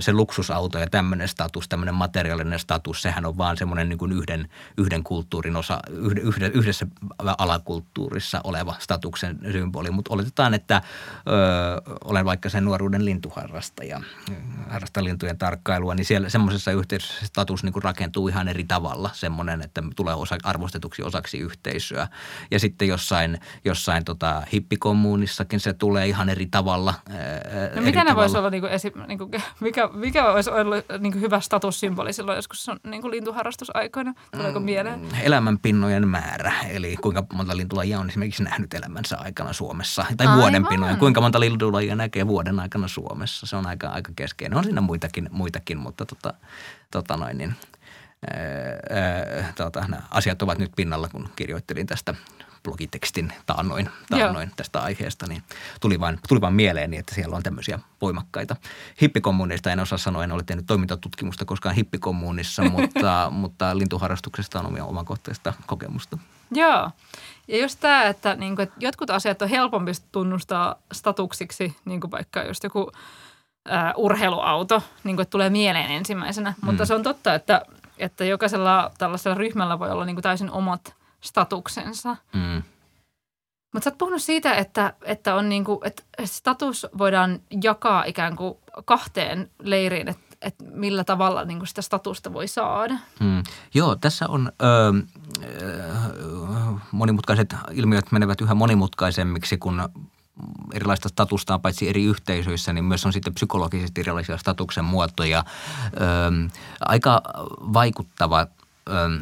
se 0.01 0.13
luksusauto 0.13 0.79
ja 0.79 0.87
tämmöinen 0.87 1.29
status, 1.29 1.69
tämmöinen 1.69 1.95
materiaalinen 1.95 2.59
status. 2.59 3.03
Sehän 3.03 3.27
on 3.27 3.39
vaan 3.39 3.57
semmoinen 3.57 3.89
niin 3.89 3.99
kuin 3.99 4.13
yhden, 4.13 4.49
yhden 4.79 5.05
kulttuurin 5.05 5.57
osa, 5.57 5.81
yhden, 6.23 6.53
yhdessä 6.53 6.87
alakulttuurissa 7.19 8.41
oleva 8.45 8.75
statuksen 8.79 9.39
symboli. 9.53 9.91
Mutta 9.91 10.15
oletetaan, 10.15 10.55
että 10.55 10.83
ö, 11.27 11.97
olen 12.05 12.25
vaikka 12.25 12.49
sen 12.49 12.65
nuoruuden 12.65 13.05
lintuharrastaja, 13.05 14.01
harrastan 14.71 15.05
lintujen 15.05 15.39
tarkkailua, 15.39 15.95
niin 15.95 16.05
siellä 16.05 16.29
semmoisessa 16.29 16.73
yhteydessä 16.73 16.90
status 16.99 17.65
niin 17.65 17.73
kuin 17.73 17.83
rakentuu 17.83 18.29
ihan 18.29 18.49
eri 18.49 18.65
tavalla, 18.65 19.11
semmoinen, 19.13 19.63
että 19.63 19.83
tulee 19.97 20.15
osa, 20.15 20.37
arvostetuksi 20.43 21.03
osaksi 21.03 21.39
yhteisöä. 21.39 22.09
Ja 22.51 22.61
sitten 22.61 22.89
jossain, 22.89 23.39
jossain 23.65 24.05
tota, 24.05 24.43
hippikommuunissakin 24.53 25.61
se 25.61 25.73
tulee 25.73 26.07
ihan 26.07 26.29
eri 26.29 26.47
tavalla. 26.47 26.95
Ää, 27.11 27.75
no 27.75 27.83
mikä 27.83 28.05
ne 28.05 28.17
voisi 28.17 28.39
olla, 28.39 28.51
niin 28.51 28.61
kuin 28.61 28.73
esi, 28.73 28.93
niin 29.07 29.19
kuin, 29.19 29.31
mikä, 29.61 29.89
mikä 29.93 30.25
voisi 30.25 30.51
olla 30.51 30.77
niin 30.99 31.13
kuin 31.13 31.23
hyvä 31.23 31.41
statussymboli 31.41 32.13
silloin 32.13 32.37
joskus 32.37 32.69
on, 32.69 32.81
niin 32.87 33.03
kuin 33.03 33.11
lintuharrastusaikoina? 33.11 34.15
Tuleeko 34.33 34.61
mm, 34.61 34.65
mieleen? 34.65 35.09
Elämänpinnojen 35.23 36.09
määrä, 36.09 36.53
eli 36.71 36.97
kuinka 36.97 37.27
monta 37.33 37.57
lintulajia 37.57 38.01
on 38.01 38.09
esimerkiksi 38.09 38.43
nähnyt 38.43 38.75
elämänsä 38.75 39.19
aikana 39.19 39.53
Suomessa. 39.53 40.05
Tai 40.17 40.27
Aivan. 40.27 40.39
vuoden 40.39 40.67
pinnoja, 40.67 40.97
kuinka 40.97 41.21
monta 41.21 41.41
lintulajia 41.41 41.97
näkee 41.97 42.27
vuoden 42.27 42.61
aikana 42.61 42.89
Suomessa. 42.89 43.47
Se 43.47 43.57
on 43.57 43.67
aika, 43.67 43.89
aika 43.89 44.13
keskeinen. 44.17 44.59
On 44.59 44.65
siinä 44.65 44.81
muitakin, 44.81 45.29
muitakin 45.31 45.79
mutta 45.79 46.07
tota, 46.07 46.35
tota 46.91 47.17
noin, 47.17 47.39
niin, 47.39 47.55
ää, 48.31 49.53
tota, 49.57 49.81
nämä 49.81 50.03
asiat 50.11 50.43
ovat 50.43 50.59
nyt 50.59 50.73
pinnalla, 50.77 51.09
kun 51.09 51.29
kirjoittelin 51.37 51.87
tästä 51.87 52.15
blogitekstin 52.63 53.33
taannoin, 53.47 53.91
taannoin 54.11 54.51
tästä 54.57 54.81
aiheesta, 54.81 55.27
niin 55.27 55.43
tuli 55.81 56.01
vain, 56.01 56.19
tuli 56.29 56.41
vain 56.41 56.55
mieleeni, 56.55 56.97
että 56.97 57.15
siellä 57.15 57.37
on 57.37 57.43
tämmöisiä 57.43 57.79
voimakkaita. 58.01 58.57
Hippikommuunista 59.03 59.73
en 59.73 59.81
osaa 59.81 59.99
sanoa, 59.99 60.25
en 60.25 60.33
ole 60.33 60.43
tehnyt 60.43 60.67
toimintatutkimusta 60.67 61.45
koskaan 61.45 61.75
hippikommuunissa, 61.75 62.63
mutta, 62.71 63.29
mutta 63.31 63.79
lintuharrastuksesta 63.79 64.61
on 64.61 64.67
omia 64.67 64.85
omakohtaista 64.85 65.53
kokemusta. 65.67 66.19
Joo. 66.51 66.91
Ja 67.49 67.59
just 67.59 67.81
tämä, 67.81 68.05
että, 68.05 68.35
niin 68.35 68.57
kuin, 68.57 68.63
että 68.63 68.77
jotkut 68.79 69.11
asiat 69.11 69.43
on 69.43 69.49
helpompi 69.49 69.93
tunnustaa 70.13 70.77
statuksiksi, 70.93 71.77
niin 71.85 72.01
kuin 72.01 72.11
vaikka 72.11 72.43
just 72.43 72.65
joku– 72.65 72.91
äh, 73.73 73.93
urheiluauto, 73.97 74.83
niin 75.05 75.17
kuin, 75.17 75.23
että 75.23 75.31
tulee 75.31 75.51
mieleen 75.51 75.91
ensimmäisenä. 75.91 76.51
Mm. 76.51 76.67
Mutta 76.67 76.87
se 76.87 76.95
on 76.95 77.03
totta, 77.03 77.35
että, 77.35 77.63
että 77.99 78.25
jokaisella 78.25 78.91
tällaisella 78.99 79.35
ryhmällä 79.35 79.79
voi 79.79 79.91
olla 79.91 80.05
niin 80.05 80.17
kuin 80.17 80.23
täysin 80.23 80.51
omat 80.51 80.95
statuksensa. 81.21 82.17
Mm. 82.33 82.63
Mutta 83.73 83.85
sä 83.85 83.91
oot 83.91 83.99
puhunut 83.99 84.23
siitä, 84.23 84.55
että, 84.55 84.93
että, 85.03 85.35
on 85.35 85.49
niin 85.49 85.65
kuin, 85.65 85.79
että 85.85 86.03
status 86.25 86.87
voidaan 86.99 87.41
jakaa 87.63 88.05
ikään 88.05 88.37
kuin 88.37 88.55
kahteen 88.85 89.51
leiriin, 89.63 90.09
että, 90.09 90.37
että 90.43 90.65
millä 90.65 91.05
tavalla 91.05 91.45
niin 91.45 91.59
kuin 91.59 91.69
sitä 91.69 91.83
statusta 91.83 92.33
voi 92.33 92.49
saada. 92.49 92.95
Hmm. 93.21 93.43
Joo, 93.75 93.97
tässä 93.97 94.29
on 94.29 94.53
ö, 94.63 94.93
monimutkaiset 96.93 97.55
ilmiöt 97.73 98.13
menevät 98.13 98.41
yhä 98.41 98.55
monimutkaisemmiksi, 98.55 99.59
kun 99.59 99.89
erilaista 100.75 101.09
statusta 101.09 101.59
paitsi 101.59 101.89
eri 101.89 102.05
yhteisöissä, 102.05 102.73
niin 102.73 102.85
myös 102.85 103.07
on 103.07 103.13
sitten 103.13 103.35
psykologisesti 103.35 104.01
erilaisia 104.01 104.39
statuksen 104.39 104.85
muotoja. 104.85 105.45
Ö, 105.85 106.51
aika 106.81 107.23
vaikuttava 107.73 108.41
ö, 108.41 108.47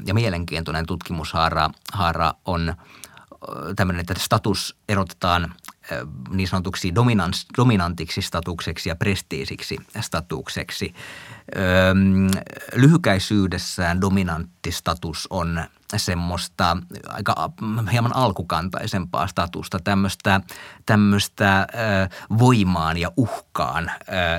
ja 0.06 0.14
mielenkiintoinen 0.14 0.86
tutkimushaara 0.86 1.70
haara 1.92 2.34
on 2.44 2.74
tämmöinen, 3.76 4.00
että 4.00 4.14
status 4.18 4.76
erotetaan 4.88 5.54
niin 6.30 6.48
sanotuksi 6.48 6.94
dominantiksi 7.56 8.22
statukseksi 8.22 8.88
ja 8.88 8.96
prestiisiksi 8.96 9.76
statukseksi. 10.00 10.94
lyhykäisyydessään 12.74 14.00
dominantti 14.00 14.72
status 14.72 15.26
on 15.30 15.64
semmoista 15.96 16.76
aika 17.08 17.52
hieman 17.92 18.16
alkukantaisempaa 18.16 19.26
statusta, 19.26 19.78
tämmöistä, 19.78 20.40
tämmöistä 20.86 21.66
voimaan 22.38 22.96
ja 22.96 23.12
uhkaan 23.16 23.90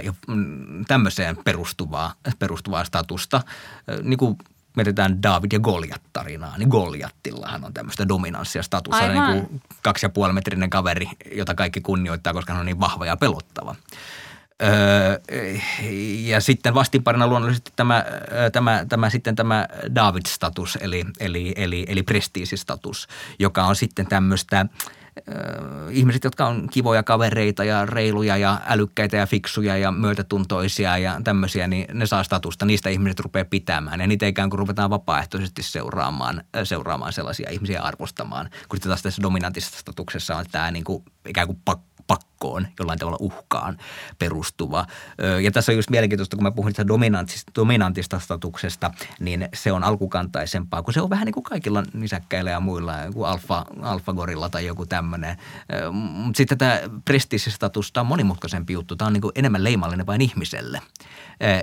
ja 0.04 0.14
mm, 0.28 0.86
tämmöiseen 0.88 1.38
perustuvaa, 1.46 2.14
perustuvaa 2.40 2.84
statusta. 2.84 3.42
Niin 4.04 4.18
kuin 4.18 4.38
mietitään 4.76 5.24
David 5.24 5.52
ja 5.54 5.60
Goliat 5.60 6.02
tarinaa, 6.14 6.58
niin 6.58 6.70
Goliattillahan 6.70 7.66
on 7.66 7.74
tämmöistä 7.74 8.08
dominanssia 8.08 8.64
statusta, 8.64 9.08
niin 9.08 9.24
kuin 9.24 9.62
kaksi 9.84 10.06
ja 10.06 10.10
puoli 10.10 10.34
metrinen 10.34 10.70
kaveri, 10.70 11.10
jota 11.32 11.56
kaikki 11.56 11.82
kunnioittaa, 11.82 12.34
koska 12.34 12.54
hän 12.54 12.60
on 12.60 12.66
niin 12.66 12.80
vahva 12.80 13.06
ja 13.06 13.18
pelottava. 13.18 13.76
Öö, 14.64 15.20
ja 16.20 16.42
sitten 16.42 16.74
vastinparina 16.74 17.28
luonnollisesti 17.28 17.72
tämä, 17.76 18.06
tämä, 18.52 18.86
tämä, 18.90 19.10
sitten 19.10 19.36
tämä 19.36 19.68
David-status, 19.96 20.78
eli, 20.82 21.06
eli, 21.20 21.54
eli, 21.56 21.86
eli 21.88 22.04
prestiisistatus, 22.04 23.08
joka 23.40 23.66
on 23.66 23.76
sitten 23.76 24.08
tämmöistä– 24.08 24.66
ihmiset, 25.90 26.24
jotka 26.24 26.48
on 26.48 26.68
kivoja 26.72 27.04
kavereita 27.04 27.64
ja 27.64 27.86
reiluja 27.86 28.38
ja 28.38 28.62
älykkäitä 28.68 29.18
ja 29.18 29.26
fiksuja 29.26 29.78
ja 29.78 29.92
myötätuntoisia 29.92 30.98
ja 30.98 31.22
tämmöisiä, 31.24 31.68
niin 31.68 31.86
ne 31.94 32.06
saa 32.06 32.24
statusta. 32.24 32.66
Niistä 32.66 32.90
ihmiset 32.90 33.20
rupeaa 33.20 33.46
pitämään 33.46 34.00
ja 34.02 34.08
niitä 34.08 34.28
ikään 34.28 34.50
kuin 34.50 34.60
ruvetaan 34.60 34.90
vapaaehtoisesti 34.90 35.64
seuraamaan, 35.64 36.44
seuraamaan 36.64 37.14
sellaisia 37.14 37.50
ihmisiä 37.50 37.82
arvostamaan. 37.82 38.50
Kun 38.70 38.78
sitten 38.78 38.90
taas 38.90 39.02
tässä 39.02 39.22
dominantissa 39.22 39.80
statuksessa 39.80 40.36
on 40.36 40.46
tämä 40.52 40.72
niin 40.72 40.84
kuin 40.84 41.04
ikään 41.28 41.48
kuin 41.48 41.60
pakko 41.66 42.29
pakkoon, 42.40 42.68
jollain 42.80 43.00
tavalla 43.00 43.18
uhkaan 43.20 43.78
perustuva. 44.20 44.86
Ja 45.44 45.52
tässä 45.52 45.72
on 45.72 45.76
just 45.76 45.90
mielenkiintoista, 45.90 46.36
kun 46.38 46.44
mä 46.44 46.52
puhun 46.52 46.72
dominantista, 46.88 47.52
dominantista 47.56 48.20
statuksesta, 48.20 48.92
niin 49.20 49.50
se 49.54 49.72
on 49.72 49.84
alkukantaisempaa, 49.84 50.84
kun 50.84 50.94
se 50.94 51.02
on 51.02 51.10
vähän 51.10 51.26
niin 51.26 51.34
kuin 51.34 51.44
kaikilla 51.44 51.84
nisäkkäillä 51.94 52.52
ja 52.52 52.60
muilla, 52.60 52.98
joku 52.98 53.24
alfa, 53.24 53.66
alfagorilla 53.82 54.50
tai 54.50 54.66
joku 54.66 54.86
tämmöinen. 54.86 55.38
Mutta 55.92 56.38
sitten 56.38 56.58
tämä 56.58 56.80
prestiisistatus, 57.06 57.92
on 57.98 58.06
monimutkaisempi 58.06 58.74
juttu. 58.74 58.96
Tämä 58.96 59.08
on 59.08 59.14
niin 59.14 59.22
kuin 59.22 59.32
enemmän 59.36 59.64
leimallinen 59.64 60.06
vain 60.06 60.22
ihmiselle 60.22 60.82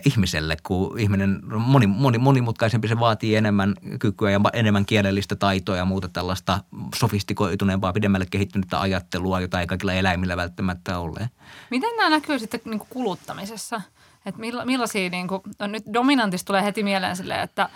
ihmiselle, 0.04 0.56
kun 0.62 0.99
ihminen 0.99 1.40
moni, 1.59 1.87
moni, 1.87 2.18
monimutkaisempi, 2.18 2.88
se 2.88 2.99
vaatii 2.99 3.37
enemmän 3.37 3.75
kykyä 3.99 4.30
ja 4.30 4.40
enemmän 4.52 4.87
kielellistä 4.87 5.37
taitoa 5.37 5.76
ja 5.76 5.85
muuta 5.85 6.09
tällaista 6.09 6.61
sofistikoituneempaa, 6.95 7.92
pidemmälle 7.92 8.26
kehittynyttä 8.30 8.80
ajattelua, 8.80 9.40
jota 9.40 9.61
ei 9.61 9.66
kaikilla 9.66 9.92
eläimillä 9.92 10.37
välttämättä 10.37 10.66
ole. 10.97 11.31
Miten 11.71 11.97
nämä 11.97 12.11
näkyy 12.11 12.39
sitten 12.39 12.61
niin 12.65 12.79
kuin 12.79 12.91
kuluttamisessa? 12.91 13.81
Että 14.27 14.41
milla, 14.41 14.65
millaisia, 14.65 15.11
niin 15.11 15.29
kuin, 15.29 15.43
no 15.59 15.67
nyt 15.67 15.85
dominantista 15.93 16.47
tulee 16.47 16.63
heti 16.63 16.83
mieleen 16.83 17.17
silleen, 17.17 17.41
että, 17.41 17.69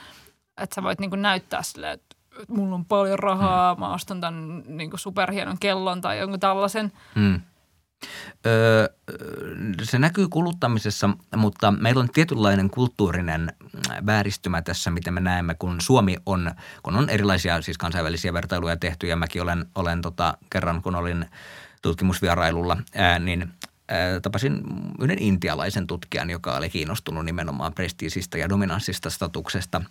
että 0.60 0.74
sä 0.74 0.82
voit 0.82 1.00
niin 1.00 1.10
kuin 1.10 1.22
näyttää 1.22 1.62
silleen, 1.62 1.92
että 1.92 2.16
mulla 2.48 2.74
on 2.74 2.84
paljon 2.84 3.18
rahaa, 3.18 3.74
hmm. 3.74 3.80
mä 3.80 3.94
ostan 3.94 4.20
tämän 4.20 4.62
niin 4.66 4.90
kuin 4.90 5.00
superhienon 5.00 5.58
kellon 5.60 6.00
tai 6.00 6.18
jonkun 6.18 6.40
tällaisen. 6.40 6.92
Hmm. 7.14 7.40
Öö, 8.46 8.88
se 9.82 9.98
näkyy 9.98 10.28
kuluttamisessa, 10.28 11.10
mutta 11.36 11.70
meillä 11.70 12.00
on 12.00 12.08
tietynlainen 12.10 12.70
kulttuurinen 12.70 13.52
vääristymä 14.06 14.62
tässä, 14.62 14.90
mitä 14.90 15.10
me 15.10 15.20
näemme, 15.20 15.54
kun 15.54 15.80
Suomi 15.80 16.16
on, 16.26 16.50
kun 16.82 16.96
on 16.96 17.10
erilaisia 17.10 17.62
siis 17.62 17.78
kansainvälisiä 17.78 18.32
vertailuja 18.32 18.76
tehty 18.76 19.06
ja 19.06 19.16
mäkin 19.16 19.42
olen, 19.42 19.66
olen 19.74 20.02
tota, 20.02 20.38
kerran, 20.50 20.82
kun 20.82 20.94
olin 20.94 21.26
tutkimusvierailulla, 21.82 22.76
ää, 22.94 23.18
niin 23.18 23.52
tapasin 24.22 24.60
yhden 25.00 25.22
intialaisen 25.22 25.86
tutkijan, 25.86 26.30
joka 26.30 26.56
oli 26.56 26.70
kiinnostunut 26.70 27.24
nimenomaan 27.24 27.74
prestiisistä 27.74 28.38
ja 28.38 28.48
dominanssista 28.48 29.10
statuksesta. 29.10 29.82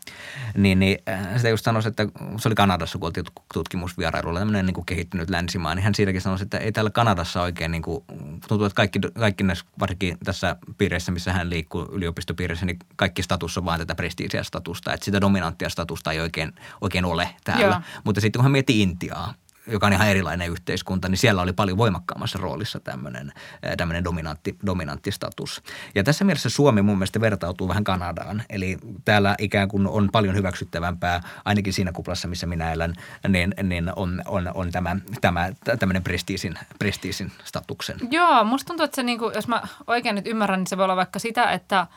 Niin, 0.58 0.80
niin 0.80 0.98
sitä 1.36 1.50
just 1.50 1.66
sanoisi, 1.66 1.90
että 1.90 2.08
se 2.38 2.48
oli 2.48 2.56
Kanadassa, 2.56 2.98
kun 2.98 3.08
oltiin 3.08 3.26
tutkimusvierailulla, 3.54 4.40
tämmöinen 4.40 4.66
niin 4.66 4.74
kuin 4.74 4.86
kehittynyt 4.86 5.30
länsimaa, 5.30 5.76
niin 5.76 5.84
hän 5.84 5.96
siitäkin 5.96 6.22
sanoi, 6.22 6.42
että 6.42 6.58
ei 6.58 6.72
täällä 6.72 6.92
Kanadassa 6.92 7.42
oikein, 7.42 7.72
niin 7.72 7.82
kuin, 7.82 8.04
tuntuu, 8.48 8.66
että 8.66 8.76
kaikki, 8.76 9.00
kaikki 9.20 9.44
näissä, 9.44 9.66
varsinkin 9.80 10.18
tässä 10.24 10.56
piirissä, 10.78 11.12
missä 11.12 11.34
hän 11.34 11.50
liikkuu 11.50 11.90
yliopistopiirissä, 11.92 12.66
niin 12.66 12.80
kaikki 12.96 13.24
status 13.24 13.58
on 13.58 13.66
vaan 13.66 13.80
tätä 13.80 13.96
prestiisiä 13.96 14.44
statusta, 14.44 14.94
että 14.94 15.06
sitä 15.06 15.22
dominanttia 15.22 15.70
statusta 15.70 16.12
ei 16.12 16.20
oikein, 16.20 16.54
oikein 16.82 17.06
ole 17.06 17.30
täällä. 17.44 17.66
Joo. 17.66 18.02
Mutta 18.04 18.22
sitten 18.22 18.40
kun 18.40 18.44
hän 18.44 18.52
miettii 18.52 18.82
Intiaa, 18.82 19.34
joka 19.72 19.88
on 19.88 19.94
ihan 19.94 20.08
erilainen 20.08 20.50
yhteiskunta, 20.50 21.10
niin 21.10 21.18
siellä 21.18 21.42
oli 21.42 21.54
paljon 21.54 21.78
voimakkaammassa 21.78 22.40
roolissa 22.42 22.80
tämmöinen, 22.80 23.34
tämmöinen 23.78 24.04
dominantti, 24.04 24.56
dominantti 24.66 25.12
status. 25.12 25.64
Ja 25.96 26.04
tässä 26.04 26.26
mielessä 26.26 26.50
Suomi 26.50 26.82
mun 26.82 26.98
mielestä 26.98 27.22
vertautuu 27.22 27.68
vähän 27.68 27.84
Kanadaan. 27.84 28.44
Eli 28.50 28.78
täällä 29.06 29.36
ikään 29.38 29.68
kuin 29.68 29.88
on 29.88 30.10
paljon 30.12 30.36
hyväksyttävämpää, 30.36 31.22
ainakin 31.46 31.74
siinä 31.74 31.92
kuplassa, 31.92 32.28
missä 32.28 32.48
minä 32.48 32.74
elän, 32.74 32.94
niin, 33.28 33.54
niin 33.64 33.92
on, 33.96 34.22
on, 34.26 34.52
on 34.54 34.72
tämä, 34.72 34.96
tämä 35.22 35.50
tämmöinen 35.80 36.04
prestiisin, 36.04 36.60
prestiisin 36.80 37.32
statuksen. 37.44 37.98
Joo, 38.12 38.44
musta 38.44 38.68
tuntuu, 38.68 38.84
että 38.84 38.96
se, 38.96 39.04
niin 39.04 39.20
kuin, 39.20 39.36
jos 39.36 39.48
mä 39.48 39.62
oikein 39.88 40.16
nyt 40.16 40.28
ymmärrän, 40.28 40.60
niin 40.60 40.68
se 40.68 40.78
voi 40.78 40.84
olla 40.84 40.96
vaikka 40.96 41.20
sitä, 41.20 41.52
että, 41.52 41.88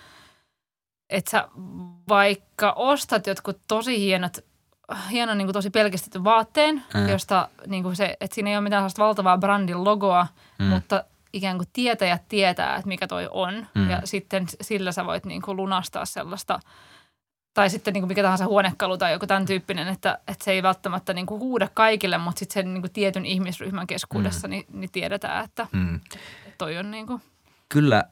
että 1.10 1.30
sä 1.30 1.48
vaikka 2.08 2.72
ostat 2.72 3.26
jotkut 3.26 3.60
tosi 3.68 4.00
hienot 4.00 4.51
hienon 5.10 5.38
niin 5.38 5.46
kuin 5.46 5.52
tosi 5.52 5.70
pelkistetty 5.70 6.24
vaatteen, 6.24 6.82
mm. 6.94 7.08
josta 7.08 7.48
niin 7.66 7.82
kuin 7.82 7.96
se, 7.96 8.16
että 8.20 8.34
siinä 8.34 8.50
ei 8.50 8.56
ole 8.56 8.62
mitään 8.62 8.80
sellaista 8.80 9.02
valtavaa 9.02 9.38
brändin 9.38 9.84
logoa, 9.84 10.26
mm. 10.58 10.64
mutta 10.64 11.04
ikään 11.32 11.56
kuin 11.56 11.68
tietäjät 11.72 12.22
tietää, 12.28 12.76
että 12.76 12.88
mikä 12.88 13.06
toi 13.06 13.28
on. 13.30 13.66
Mm. 13.74 13.90
Ja 13.90 14.00
sitten 14.04 14.46
sillä 14.60 14.92
sä 14.92 15.06
voit 15.06 15.24
niin 15.24 15.42
kuin 15.42 15.56
lunastaa 15.56 16.04
sellaista, 16.04 16.60
tai 17.54 17.70
sitten 17.70 17.94
niin 17.94 18.02
kuin 18.02 18.08
mikä 18.08 18.22
tahansa 18.22 18.46
huonekalu 18.46 18.98
tai 18.98 19.12
joku 19.12 19.26
tämän 19.26 19.46
tyyppinen, 19.46 19.88
että, 19.88 20.18
että 20.28 20.44
se 20.44 20.52
ei 20.52 20.62
välttämättä 20.62 21.14
niin 21.14 21.26
kuin 21.26 21.40
huuda 21.40 21.68
kaikille, 21.74 22.18
mutta 22.18 22.38
sitten 22.38 22.54
sen 22.54 22.74
niin 22.74 22.82
kuin 22.82 22.92
tietyn 22.92 23.26
ihmisryhmän 23.26 23.86
keskuudessa 23.86 24.48
mm. 24.48 24.50
niin, 24.50 24.64
niin 24.72 24.90
tiedetään, 24.90 25.44
että 25.44 25.66
mm. 25.72 26.00
toi 26.58 26.78
on 26.78 26.90
niin 26.90 27.06
kuin– 27.06 27.22
Kyllä, 27.72 28.04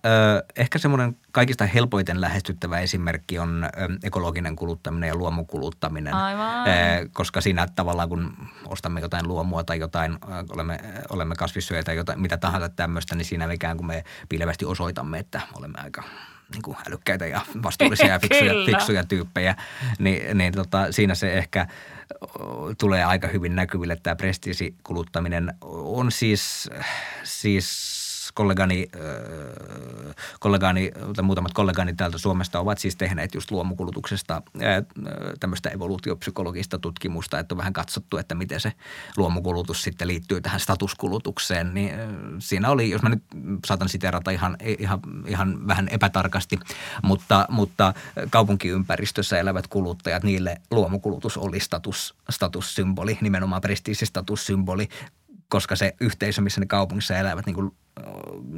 ehkä 0.56 0.78
semmoinen 0.78 1.16
kaikista 1.32 1.66
helpoiten 1.66 2.20
lähestyttävä 2.20 2.78
esimerkki 2.78 3.38
on 3.38 3.68
ekologinen 4.02 4.56
kuluttaminen 4.56 5.08
ja 5.08 5.14
luomukuluttaminen. 5.14 6.14
Aivan. 6.14 6.66
Koska 7.12 7.40
siinä 7.40 7.66
tavallaan 7.76 8.08
kun 8.08 8.32
ostamme 8.66 9.00
jotain 9.00 9.28
luomua 9.28 9.64
tai 9.64 9.78
jotain, 9.78 10.18
olemme, 10.48 10.80
olemme 11.10 11.34
kasvissyöjä 11.34 11.82
tai 11.82 11.96
jotain, 11.96 12.20
mitä 12.20 12.36
tahansa 12.36 12.68
tämmöistä, 12.68 13.14
niin 13.14 13.24
siinä 13.24 13.52
ikään 13.52 13.76
kuin 13.76 13.86
me 13.86 14.04
piilevästi 14.28 14.64
osoitamme, 14.64 15.18
että 15.18 15.40
olemme 15.54 15.78
aika 15.78 16.02
niin 16.52 16.62
kuin 16.62 16.76
älykkäitä 16.86 17.26
ja 17.26 17.40
vastuullisia 17.62 18.06
ja 18.06 18.18
fiksuja, 18.28 18.52
fiksuja 18.66 19.04
tyyppejä. 19.04 19.56
Ni, 19.98 20.22
niin 20.34 20.52
tota, 20.52 20.92
siinä 20.92 21.14
se 21.14 21.32
ehkä 21.32 21.66
tulee 22.78 23.04
aika 23.04 23.28
hyvin 23.28 23.56
näkyville. 23.56 23.96
Tämä 23.96 24.16
prestiisikuluttaminen 24.16 25.54
on 25.84 26.12
siis, 26.12 26.70
siis 27.24 27.99
kollegani, 28.40 28.88
kollegani 30.40 30.92
tai 31.16 31.24
muutamat 31.24 31.52
kollegani 31.52 31.94
täältä 31.94 32.18
Suomesta 32.18 32.60
ovat 32.60 32.78
siis 32.78 32.96
tehneet 32.96 33.34
just 33.34 33.50
luomukulutuksesta 33.50 34.42
tämmöistä 35.40 35.68
evoluutiopsykologista 35.70 36.78
tutkimusta, 36.78 37.38
että 37.38 37.54
on 37.54 37.58
vähän 37.58 37.72
katsottu, 37.72 38.16
että 38.16 38.34
miten 38.34 38.60
se 38.60 38.72
luomukulutus 39.16 39.82
sitten 39.82 40.08
liittyy 40.08 40.40
tähän 40.40 40.60
statuskulutukseen. 40.60 41.74
Niin 41.74 41.94
siinä 42.38 42.70
oli, 42.70 42.90
jos 42.90 43.02
mä 43.02 43.08
nyt 43.08 43.22
saatan 43.66 43.88
siterata 43.88 44.30
ihan, 44.30 44.56
ihan, 44.78 45.00
ihan 45.26 45.66
vähän 45.66 45.88
epätarkasti, 45.88 46.58
mutta, 47.02 47.46
mutta 47.48 47.94
kaupunkiympäristössä 48.30 49.38
elävät 49.38 49.66
kuluttajat, 49.66 50.22
niille 50.22 50.60
luomukulutus 50.70 51.36
oli 51.36 51.60
status, 51.60 52.14
statussymboli, 52.30 53.18
nimenomaan 53.20 53.60
prestiisistatussymboli, 53.60 54.88
koska 55.48 55.76
se 55.76 55.94
yhteisö, 56.00 56.40
missä 56.40 56.60
ne 56.60 56.66
kaupungissa 56.66 57.16
elävät, 57.16 57.46
niin 57.46 57.54
kuin 57.54 57.70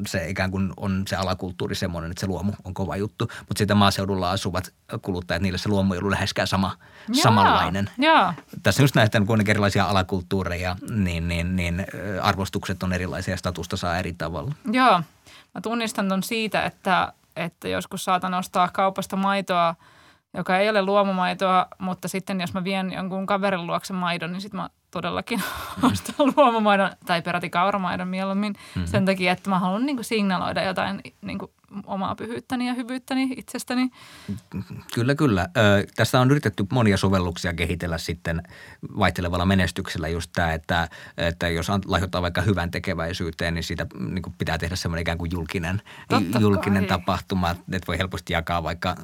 se 0.07 0.28
ikään 0.28 0.50
kuin 0.50 0.72
on 0.76 1.02
se 1.07 1.16
alakulttuuri 1.16 1.74
semmoinen, 1.74 2.11
että 2.11 2.20
se 2.20 2.26
luomu 2.26 2.52
on 2.64 2.74
kova 2.74 2.96
juttu. 2.96 3.28
Mutta 3.38 3.59
sitten 3.59 3.76
maaseudulla 3.76 4.31
asuvat 4.31 4.74
kuluttajat, 5.02 5.42
niille 5.42 5.59
se 5.59 5.68
luomu 5.68 5.92
ei 5.94 5.98
ollut 5.98 6.11
läheskään 6.11 6.48
sama, 6.48 6.76
Jaa, 7.09 7.22
samanlainen. 7.22 7.90
Jaa. 7.98 8.35
Tässä 8.62 8.83
just 8.83 8.94
näistä, 8.94 9.20
kun 9.20 9.40
on 9.40 9.48
erilaisia 9.48 9.85
alakulttuureja, 9.85 10.76
niin, 10.90 11.28
niin, 11.28 11.57
niin 11.57 11.87
arvostukset 12.22 12.83
on 12.83 12.92
erilaisia 12.92 13.33
ja 13.33 13.38
statusta 13.38 13.76
saa 13.76 13.98
eri 13.98 14.12
tavalla. 14.12 14.52
Joo, 14.72 15.02
mä 15.55 15.61
tunnistan 15.62 16.09
ton 16.09 16.22
siitä, 16.22 16.62
että, 16.64 17.12
että 17.37 17.68
joskus 17.68 18.05
saatan 18.05 18.35
ostaa 18.35 18.68
kaupasta 18.72 19.16
maitoa, 19.16 19.74
joka 20.35 20.59
ei 20.59 20.70
ole 20.70 20.83
luomumaitoa, 20.83 21.66
mutta 21.78 22.09
sitten 22.09 22.40
jos 22.40 22.55
mä 22.55 22.64
vien 22.64 22.92
jonkun 22.92 23.26
kaverin 23.26 23.66
luokse 23.66 23.92
maidon, 23.92 24.33
niin 24.33 24.40
sitten 24.40 24.61
mä 24.61 24.68
todellakin 24.92 25.42
ostaa 25.92 26.26
luomumaidon 26.37 26.90
tai 27.07 27.22
peräti 27.22 27.50
kauramaidon 27.50 28.09
mieluummin 28.09 28.52
mm-hmm. 28.52 28.87
sen 28.87 29.05
takia, 29.05 29.33
että 29.33 29.50
mä 29.50 29.59
haluan 29.59 29.87
niin 29.87 29.96
kuin 29.96 30.05
signaloida 30.05 30.62
jotain 30.62 31.00
niin 31.22 31.38
kuin 31.38 31.50
omaa 31.87 32.14
pyhyyttäni 32.14 32.68
ja 32.68 32.74
hyvyyttäni 32.74 33.35
itsestäni. 33.37 33.90
Kyllä, 34.94 35.14
kyllä. 35.14 35.48
Ö, 35.56 35.87
tässä 35.96 36.20
on 36.20 36.30
yritetty 36.30 36.66
monia 36.72 36.96
sovelluksia 36.96 37.54
kehitellä 37.54 37.98
sitten 37.98 38.42
vaihtelevalla 38.98 39.46
menestyksellä 39.46 40.08
just 40.08 40.30
tämä, 40.35 40.52
että, 40.52 40.88
että 41.16 41.48
jos 41.48 41.68
lahjoittaa 41.87 42.22
vaikka 42.22 42.42
hyvän 42.42 42.70
tekeväisyyteen, 42.70 43.54
niin 43.54 43.64
siitä 43.64 43.87
niin 43.98 44.22
kuin 44.22 44.35
pitää 44.38 44.58
tehdä 44.58 44.76
semmoinen 44.76 45.02
ikään 45.02 45.18
kuin 45.18 45.30
julkinen, 45.32 45.82
julkinen 46.40 46.87
tapahtuma, 46.87 47.50
että 47.50 47.87
voi 47.87 47.98
helposti 47.98 48.32
jakaa 48.32 48.62
vaikka 48.62 48.96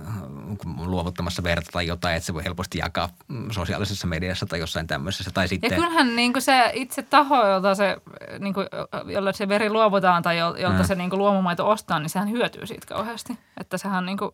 luovuttamassa 0.77 1.43
verta 1.43 1.71
tai 1.73 1.87
jotain, 1.87 2.17
että 2.17 2.27
se 2.27 2.35
voi 2.35 2.45
helposti 2.45 2.79
jakaa 2.79 3.09
sosiaalisessa 3.51 4.07
mediassa 4.07 4.47
tai 4.47 4.59
jossain 4.59 4.87
tämmöisessä. 4.87 5.31
Tai 5.31 5.49
sitten... 5.49 5.71
Ja 5.71 5.77
kyllähän 5.77 6.17
niin 6.17 6.33
kuin 6.33 6.43
se 6.43 6.71
itse 6.75 7.03
taho, 7.03 7.47
jolta 7.47 7.75
se, 7.75 7.97
niin 8.39 8.55
kuin, 8.55 8.67
jolle 9.07 9.33
se 9.33 9.49
veri 9.49 9.71
luovutaan 9.71 10.23
tai 10.23 10.39
jolta 10.39 10.79
mm. 10.79 10.85
se 10.85 10.95
niin 10.95 11.11
kuin 11.11 11.19
luomumaito 11.19 11.69
ostaa, 11.69 11.99
niin 11.99 12.11
sehän 12.11 12.31
hyötyy 12.31 12.58
hyötyy 12.59 12.67
siitä 12.67 12.87
kauheasti. 12.87 13.39
Että 13.61 13.79
sehän 13.79 13.99
on 13.99 14.07
niin 14.07 14.19
kuin 14.19 14.31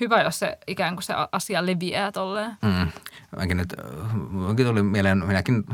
hyvä, 0.00 0.22
jos 0.22 0.38
se 0.38 0.58
ikään 0.66 0.94
kuin 0.96 1.02
se 1.02 1.14
asia 1.32 1.66
leviää 1.66 2.12
tolleen. 2.12 2.56
Mm. 2.62 2.92
Mäkin 3.36 3.56
nyt, 3.56 3.74
mäkin 4.30 4.66
tuli 4.66 4.82
mieleen, 4.82 5.26
minäkin 5.26 5.64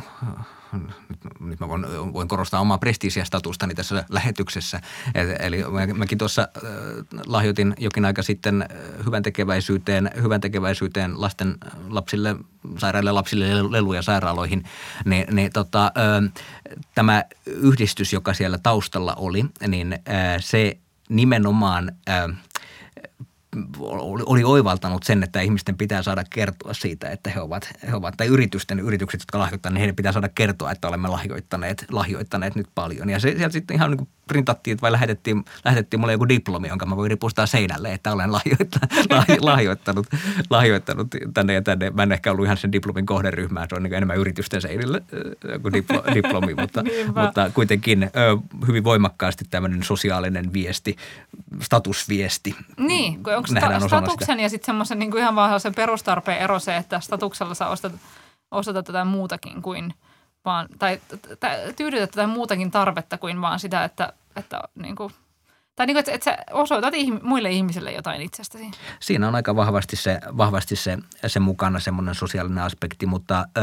nyt, 1.08 1.40
nyt 1.40 1.60
mä 1.60 1.68
voin, 1.68 1.86
voin 2.12 2.28
korostaa 2.28 2.60
omaa 2.60 2.78
prestiisiä 2.78 3.24
statustani 3.24 3.74
tässä 3.74 4.04
lähetyksessä. 4.08 4.80
Et, 5.14 5.28
eli 5.38 5.64
mä, 5.64 5.86
mäkin 5.86 6.18
tuossa 6.18 6.42
äh, 6.42 6.62
lahjoitin 7.26 7.74
jokin 7.78 8.04
aika 8.04 8.22
sitten 8.22 8.62
äh, 8.62 8.68
hyvän 9.06 9.22
tekeväisyyteen, 9.22 10.10
hyvän 10.22 10.40
tekeväisyyteen 10.40 11.20
lasten 11.20 11.56
lapsille, 11.88 12.36
sairaille 12.78 13.12
lapsille 13.12 13.72
leluja 13.72 14.02
sairaaloihin. 14.02 14.64
Ni, 15.04 15.26
niin 15.30 15.52
tota, 15.52 15.84
äh, 15.86 16.32
tämä 16.94 17.24
yhdistys, 17.46 18.12
joka 18.12 18.34
siellä 18.34 18.58
taustalla 18.58 19.14
oli, 19.14 19.44
niin 19.68 19.92
äh, 19.92 20.36
se 20.40 20.78
nimenomaan 21.08 21.92
äh, 22.08 22.36
oli 24.26 24.44
oivaltanut 24.44 25.02
sen, 25.02 25.22
että 25.22 25.40
ihmisten 25.40 25.76
pitää 25.78 26.02
saada 26.02 26.24
kertoa 26.30 26.74
siitä, 26.74 27.10
että 27.10 27.30
he 27.30 27.40
ovat, 27.40 27.68
he 27.90 27.94
ovat 27.94 28.14
tai 28.16 28.26
yritysten, 28.26 28.80
yritykset, 28.80 29.20
jotka 29.20 29.38
lahjoittavat, 29.38 29.74
niin 29.74 29.80
heidän 29.80 29.96
pitää 29.96 30.12
saada 30.12 30.28
kertoa, 30.28 30.70
että 30.70 30.88
olemme 30.88 31.08
lahjoittaneet, 31.08 31.84
lahjoittaneet 31.90 32.54
nyt 32.54 32.66
paljon. 32.74 33.10
Ja 33.10 33.20
se 33.20 33.34
sieltä 33.36 33.52
sitten 33.52 33.76
ihan 33.76 33.90
niin 33.90 34.08
printattiin 34.26 34.78
vai 34.82 34.92
lähetettiin, 34.92 35.44
lähetettiin 35.64 36.00
mulle 36.00 36.12
joku 36.12 36.28
diplomi, 36.28 36.68
jonka 36.68 36.86
mä 36.86 36.96
voin 36.96 37.10
ripustaa 37.10 37.46
seinälle, 37.46 37.92
että 37.92 38.12
olen 38.12 38.32
lahjoittanut, 38.32 39.40
lahjoittanut, 39.40 40.06
lahjoittanut 40.50 41.08
tänne 41.34 41.54
ja 41.54 41.62
tänne. 41.62 41.90
Mä 41.90 42.02
en 42.02 42.12
ehkä 42.12 42.30
ollut 42.30 42.44
ihan 42.44 42.56
sen 42.56 42.72
diplomin 42.72 43.06
kohderyhmään, 43.06 43.68
se 43.68 43.74
on 43.74 43.82
niin 43.82 43.94
enemmän 43.94 44.16
yritysten 44.16 44.60
seinille 44.60 45.02
kuin 45.62 45.72
diplo, 45.72 46.02
diplomi, 46.14 46.54
mutta, 46.54 46.82
mutta 47.22 47.50
kuitenkin 47.54 48.10
hyvin 48.66 48.84
voimakkaasti 48.84 49.44
tämmöinen 49.50 49.82
sosiaalinen 49.82 50.52
viesti, 50.52 50.96
statusviesti. 51.60 52.56
Niin, 52.78 53.14
onko 53.14 53.48
sta- 53.48 53.88
statuksen 53.88 54.40
ja 54.40 54.48
sitten 54.48 54.66
semmoisen 54.66 54.98
niin 54.98 55.18
ihan 55.18 55.34
vaan 55.34 55.60
sen 55.60 55.74
perustarpeen 55.74 56.38
ero 56.38 56.58
se, 56.58 56.76
että 56.76 57.00
statuksella 57.00 57.54
sä 57.54 57.68
ostat, 57.68 57.92
ostat 58.50 58.86
tätä 58.86 59.04
muutakin 59.04 59.62
kuin– 59.62 59.94
vaan, 60.44 60.68
tai 60.78 61.00
tyydytä 61.76 62.06
tätä 62.06 62.26
muutakin 62.26 62.70
tarvetta 62.70 63.18
kuin 63.18 63.40
vaan 63.40 63.60
sitä, 63.60 63.84
että, 63.84 64.12
että 64.36 64.60
niin 64.74 64.96
kuin, 64.96 65.10
tai 65.76 65.86
niin 65.86 65.94
kuin, 65.94 66.00
että, 66.00 66.12
että 66.12 66.24
sä 66.24 66.38
osoitat 66.52 66.94
ihm- 66.94 67.20
muille 67.22 67.50
ihmisille 67.50 67.92
jotain 67.92 68.22
itsestäsi. 68.22 68.70
Siinä 69.00 69.28
on 69.28 69.34
aika 69.34 69.56
vahvasti 69.56 69.96
se, 69.96 70.20
vahvasti 70.36 70.76
se, 70.76 70.98
se 71.26 71.40
mukana 71.40 71.80
semmoinen 71.80 72.14
sosiaalinen 72.14 72.64
aspekti, 72.64 73.06
mutta 73.06 73.46
ö, 73.58 73.60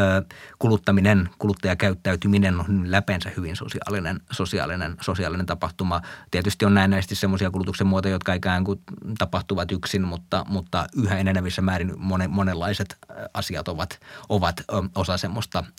kuluttaminen, 0.59 1.29
kuluttajakäyttäytyminen 1.39 2.59
on 2.59 2.91
läpeensä 2.91 3.31
hyvin 3.37 3.55
sosiaalinen, 3.55 4.19
sosiaalinen, 4.31 4.95
sosiaalinen 5.01 5.45
tapahtuma. 5.45 6.01
Tietysti 6.31 6.65
on 6.65 6.73
näennäisesti 6.73 7.15
semmoisia 7.15 7.51
kulutuksen 7.51 7.87
muotoja, 7.87 8.15
jotka 8.15 8.33
ikään 8.33 8.63
kuin 8.63 8.81
tapahtuvat 9.17 9.71
yksin, 9.71 10.01
mutta, 10.01 10.45
mutta 10.49 10.87
yhä 10.95 11.17
enenevissä 11.17 11.61
määrin 11.61 11.93
monen, 11.97 12.31
monenlaiset 12.31 12.97
asiat 13.33 13.67
ovat, 13.67 13.99
ovat 14.29 14.63
osa 14.95 15.17
semmoista– 15.17 15.63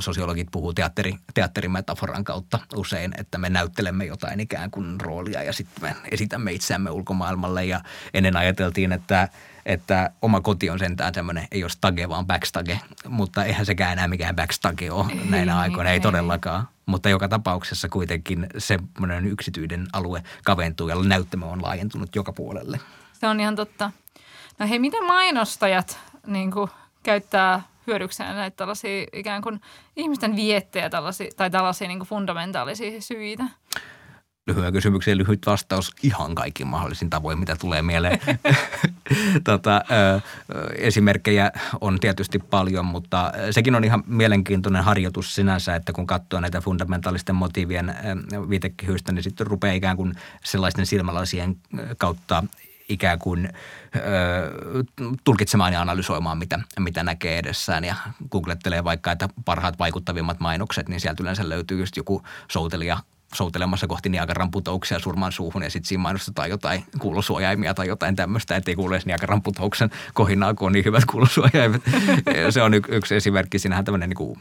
sosiologit 0.00 0.48
puhuu 0.50 0.72
teatteri, 0.72 1.14
teatterimetaforan 1.34 2.24
kautta 2.24 2.58
usein, 2.76 3.12
että 3.18 3.38
me 3.38 3.50
näyttelemme 3.50 4.04
jotain 4.04 4.40
ikään 4.40 4.70
kuin 4.70 5.00
roolia 5.00 5.42
ja 5.42 5.52
sitten 5.52 5.82
me 5.82 5.96
esitämme 6.10 6.52
itseämme 6.52 6.90
ulkomaailmalle 6.90 7.64
ja 7.64 7.80
ennen 8.14 8.36
ajateltiin, 8.36 8.92
että 8.92 9.28
että 9.66 10.10
oma 10.22 10.40
koti 10.40 10.70
on 10.70 10.78
sentään 10.78 11.14
semmoinen, 11.14 11.48
ei 11.52 11.64
ole 11.64 11.70
stage, 11.70 12.08
vaan 12.08 12.26
backstage, 12.26 12.80
mutta 13.08 13.44
eihän 13.44 13.66
sekään 13.66 13.92
enää 13.92 14.08
mikään 14.08 14.36
backstage 14.36 14.90
ole 14.90 15.12
ei, 15.12 15.20
näinä 15.28 15.58
aikoina, 15.58 15.90
ei, 15.90 15.94
ei 15.94 16.00
todellakaan. 16.00 16.68
Mutta 16.86 17.08
joka 17.08 17.28
tapauksessa 17.28 17.88
kuitenkin 17.88 18.46
semmoinen 18.58 19.26
yksityinen 19.26 19.86
alue 19.92 20.22
kaventuu 20.44 20.88
ja 20.88 20.96
näyttämö 20.96 21.46
on 21.46 21.62
laajentunut 21.62 22.16
joka 22.16 22.32
puolelle. 22.32 22.80
Se 23.12 23.26
on 23.26 23.40
ihan 23.40 23.56
totta. 23.56 23.90
No 24.58 24.66
hei, 24.68 24.78
miten 24.78 25.04
mainostajat 25.04 25.98
niin 26.26 26.50
kuin, 26.50 26.70
käyttää 27.02 27.62
hyödykseen 27.86 28.36
näitä 28.36 28.56
tällaisia 28.56 29.06
ikään 29.12 29.42
kuin 29.42 29.60
ihmisten 29.96 30.36
viettejä 30.36 30.90
tällaisia, 30.90 31.30
tai 31.36 31.50
tällaisia 31.50 31.88
niin 31.88 31.98
kuin 31.98 32.08
fundamentaalisia 32.08 33.00
syitä? 33.00 33.44
lyhyen 34.46 34.72
kysymykseen 34.72 35.18
lyhyt 35.18 35.46
vastaus 35.46 35.92
ihan 36.02 36.34
kaikki 36.34 36.64
mahdollisin 36.64 37.10
tavoin, 37.10 37.38
mitä 37.38 37.56
tulee 37.56 37.82
mieleen. 37.82 38.20
tota, 39.44 39.84
ö, 39.90 40.20
esimerkkejä 40.78 41.52
on 41.80 42.00
tietysti 42.00 42.38
paljon, 42.38 42.84
mutta 42.84 43.32
sekin 43.50 43.74
on 43.74 43.84
ihan 43.84 44.02
mielenkiintoinen 44.06 44.84
harjoitus 44.84 45.34
sinänsä, 45.34 45.74
että 45.74 45.92
kun 45.92 46.06
katsoo 46.06 46.40
näitä 46.40 46.60
fundamentaalisten 46.60 47.34
motiivien 47.34 47.94
viitekehystä, 48.50 49.12
niin 49.12 49.22
sitten 49.22 49.46
rupeaa 49.46 49.74
ikään 49.74 49.96
kuin 49.96 50.14
sellaisten 50.44 50.86
silmälasien 50.86 51.56
kautta 51.98 52.44
ikään 52.90 53.18
kuin 53.18 53.48
ö, 53.96 54.00
tulkitsemaan 55.24 55.72
ja 55.72 55.80
analysoimaan, 55.80 56.38
mitä, 56.38 56.58
mitä 56.78 57.02
näkee 57.02 57.38
edessään. 57.38 57.84
Ja 57.84 57.94
googlettelee 58.30 58.84
vaikka, 58.84 59.12
että 59.12 59.28
parhaat 59.44 59.78
vaikuttavimmat 59.78 60.40
mainokset, 60.40 60.88
niin 60.88 61.00
sieltä 61.00 61.22
yleensä 61.22 61.48
löytyy 61.48 61.80
just 61.80 61.96
joku 61.96 62.22
soutelija 62.48 62.98
soutelemassa 63.34 63.86
kohti 63.86 64.08
Niagaran 64.08 64.50
putouksia 64.50 64.98
surman 64.98 65.32
suuhun 65.32 65.62
ja 65.62 65.70
sitten 65.70 65.88
siinä 65.88 66.02
mainostetaan 66.02 66.50
jotain 66.50 66.84
kuulosuojaimia 66.98 67.74
tai 67.74 67.88
jotain 67.88 68.16
tämmöistä, 68.16 68.56
ettei 68.56 68.74
kuulu 68.74 68.94
edes 68.94 69.06
Niagaran 69.06 69.42
putouksen 69.42 69.90
kohinaa, 70.14 70.54
kun 70.54 70.66
on 70.66 70.72
niin 70.72 70.84
hyvät 70.84 71.04
kuulosuojaimet. 71.04 71.82
Se 72.50 72.62
on 72.62 72.74
y- 72.74 72.80
yksi 72.88 73.14
esimerkki. 73.14 73.58
Siinähän 73.58 73.84
tämmöinen 73.84 74.08
niin 74.08 74.16
kuin, 74.16 74.38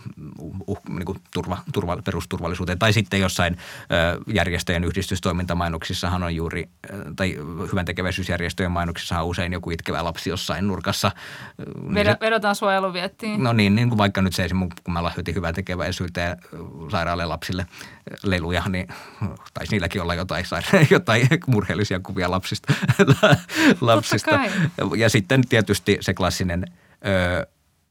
uh, 0.68 0.80
niin 0.90 1.06
kuin 1.06 1.22
turva, 1.34 1.58
turva, 1.74 1.98
perusturvallisuuteen. 2.06 2.80
Tai 2.80 2.94
sitten 2.94 3.20
jossain 3.20 3.58
ö, 3.58 4.22
järjestöjen 4.34 4.84
yhdistystoimintamainoksissahan 4.84 6.24
on 6.24 6.36
juuri, 6.36 6.70
tai 7.16 7.36
hyvän 7.72 7.86
tekeväisyysjärjestöjen 7.86 8.72
mainoksissahan 8.72 9.24
on 9.24 9.30
usein 9.30 9.54
joku 9.54 9.72
itkevä 9.72 10.04
lapsi 10.04 10.30
jossain 10.30 10.68
nurkassa. 10.68 11.12
Niin 11.90 12.08
Vedotaan 12.22 12.56
suojeluviettiin. 12.56 13.44
No 13.44 13.54
niin, 13.54 13.76
niin 13.76 13.90
kuin 13.90 13.98
vaikka 13.98 14.22
nyt 14.22 14.34
se 14.34 14.44
esimerkiksi, 14.44 14.84
kun 14.84 14.94
mä 14.94 15.04
lahjoitin 15.04 15.36
hyvän 15.36 15.54
tekeväisyyteen 15.54 16.38
sairaalle 16.92 17.26
lapsille 17.26 17.66
leluja, 18.24 18.64
niin 18.70 18.79
niin 18.80 19.38
taisi 19.54 19.72
niilläkin 19.72 20.02
olla 20.02 20.16
jotain, 20.16 20.46
jotain 20.90 21.28
murheellisia 21.48 22.00
kuvia 22.00 22.32
lapsista. 22.32 22.74
lapsista. 23.82 24.40
Ja 24.98 25.10
sitten 25.10 25.48
tietysti 25.48 25.98
se 26.02 26.14
klassinen 26.14 26.66
ö, 27.06 27.48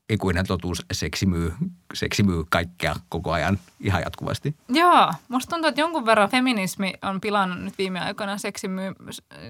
ikuinen 0.08 0.46
totuus, 0.46 0.86
seksi 0.92 1.26
myy, 1.26 1.54
seksi 1.94 2.22
myy 2.22 2.44
kaikkea 2.50 2.94
koko 3.08 3.32
ajan 3.32 3.58
ihan 3.80 4.02
jatkuvasti. 4.02 4.54
Joo, 4.68 5.12
musta 5.28 5.50
tuntuu, 5.50 5.68
että 5.68 5.80
jonkun 5.80 6.06
verran 6.06 6.28
feminismi 6.28 6.94
on 7.02 7.20
pilannut 7.20 7.60
nyt 7.60 7.78
viime 7.78 8.00
aikoina 8.00 8.38
seksi 8.38 8.68
myy, 8.68 8.92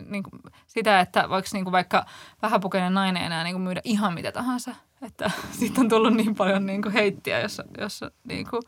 niin 0.06 0.22
kuin 0.22 0.42
sitä, 0.66 1.00
että 1.00 1.28
voiko 1.28 1.48
niin 1.52 1.64
kuin 1.64 1.72
vaikka 1.72 2.04
vähäpukeinen 2.42 2.94
nainen 2.94 3.22
enää 3.22 3.44
niin 3.44 3.54
kuin 3.54 3.62
myydä 3.62 3.80
ihan 3.84 4.14
mitä 4.14 4.32
tahansa. 4.32 4.74
Että 5.02 5.30
siitä 5.58 5.80
on 5.80 5.88
tullut 5.88 6.14
niin 6.14 6.34
paljon 6.34 6.66
niin 6.66 6.82
kuin 6.82 6.92
heittiä, 6.92 7.40
jossa, 7.40 7.64
jossa 7.78 8.10
niin 8.24 8.46
kuin, 8.50 8.62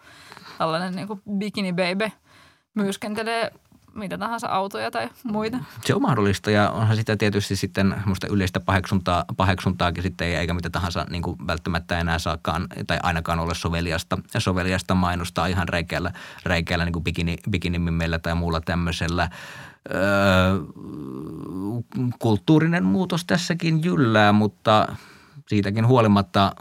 tällainen 0.59 0.97
niin 0.97 1.09
kuin 1.09 1.23
bikini 1.39 1.73
baby– 1.73 2.11
myyskentelee 2.75 3.53
mitä 3.95 4.19
tahansa 4.19 4.49
autoja 4.49 4.91
tai 4.91 5.09
muita. 5.25 5.59
Se 5.85 5.95
on 5.95 6.03
mahdollista 6.03 6.51
ja 6.51 6.71
onhan 6.71 6.97
sitä 6.97 7.17
tietysti 7.17 7.57
sitten 7.57 7.95
musta 8.05 8.27
yleistä 8.31 8.61
paheksuntaa, 8.61 9.25
paheksuntaakin 9.37 10.03
sitten 10.03 10.29
eikä 10.29 10.55
mitä 10.55 10.71
tahansa 10.71 11.07
niin 11.11 11.23
kuin 11.23 11.37
välttämättä 11.47 11.99
enää 11.99 12.19
saakaan 12.19 12.67
tai 12.87 12.99
ainakaan 13.03 13.39
ole 13.39 13.55
soveliasta, 13.55 14.19
soveliasta 14.39 14.95
mainostaa 14.95 15.47
ihan 15.47 15.69
räikeällä, 15.69 16.13
räikeällä 16.45 16.85
niin 16.85 16.93
kuin 16.93 17.05
bikini, 17.05 17.37
bikinimimmellä 17.51 18.19
tai 18.19 18.35
muulla 18.35 18.61
tämmöisellä. 18.61 19.31
Öö, 19.95 20.01
kulttuurinen 22.19 22.85
muutos 22.85 23.25
tässäkin 23.25 23.85
jyllää, 23.85 24.33
mutta 24.33 24.97
siitäkin 25.51 25.87
huolimatta 25.87 26.55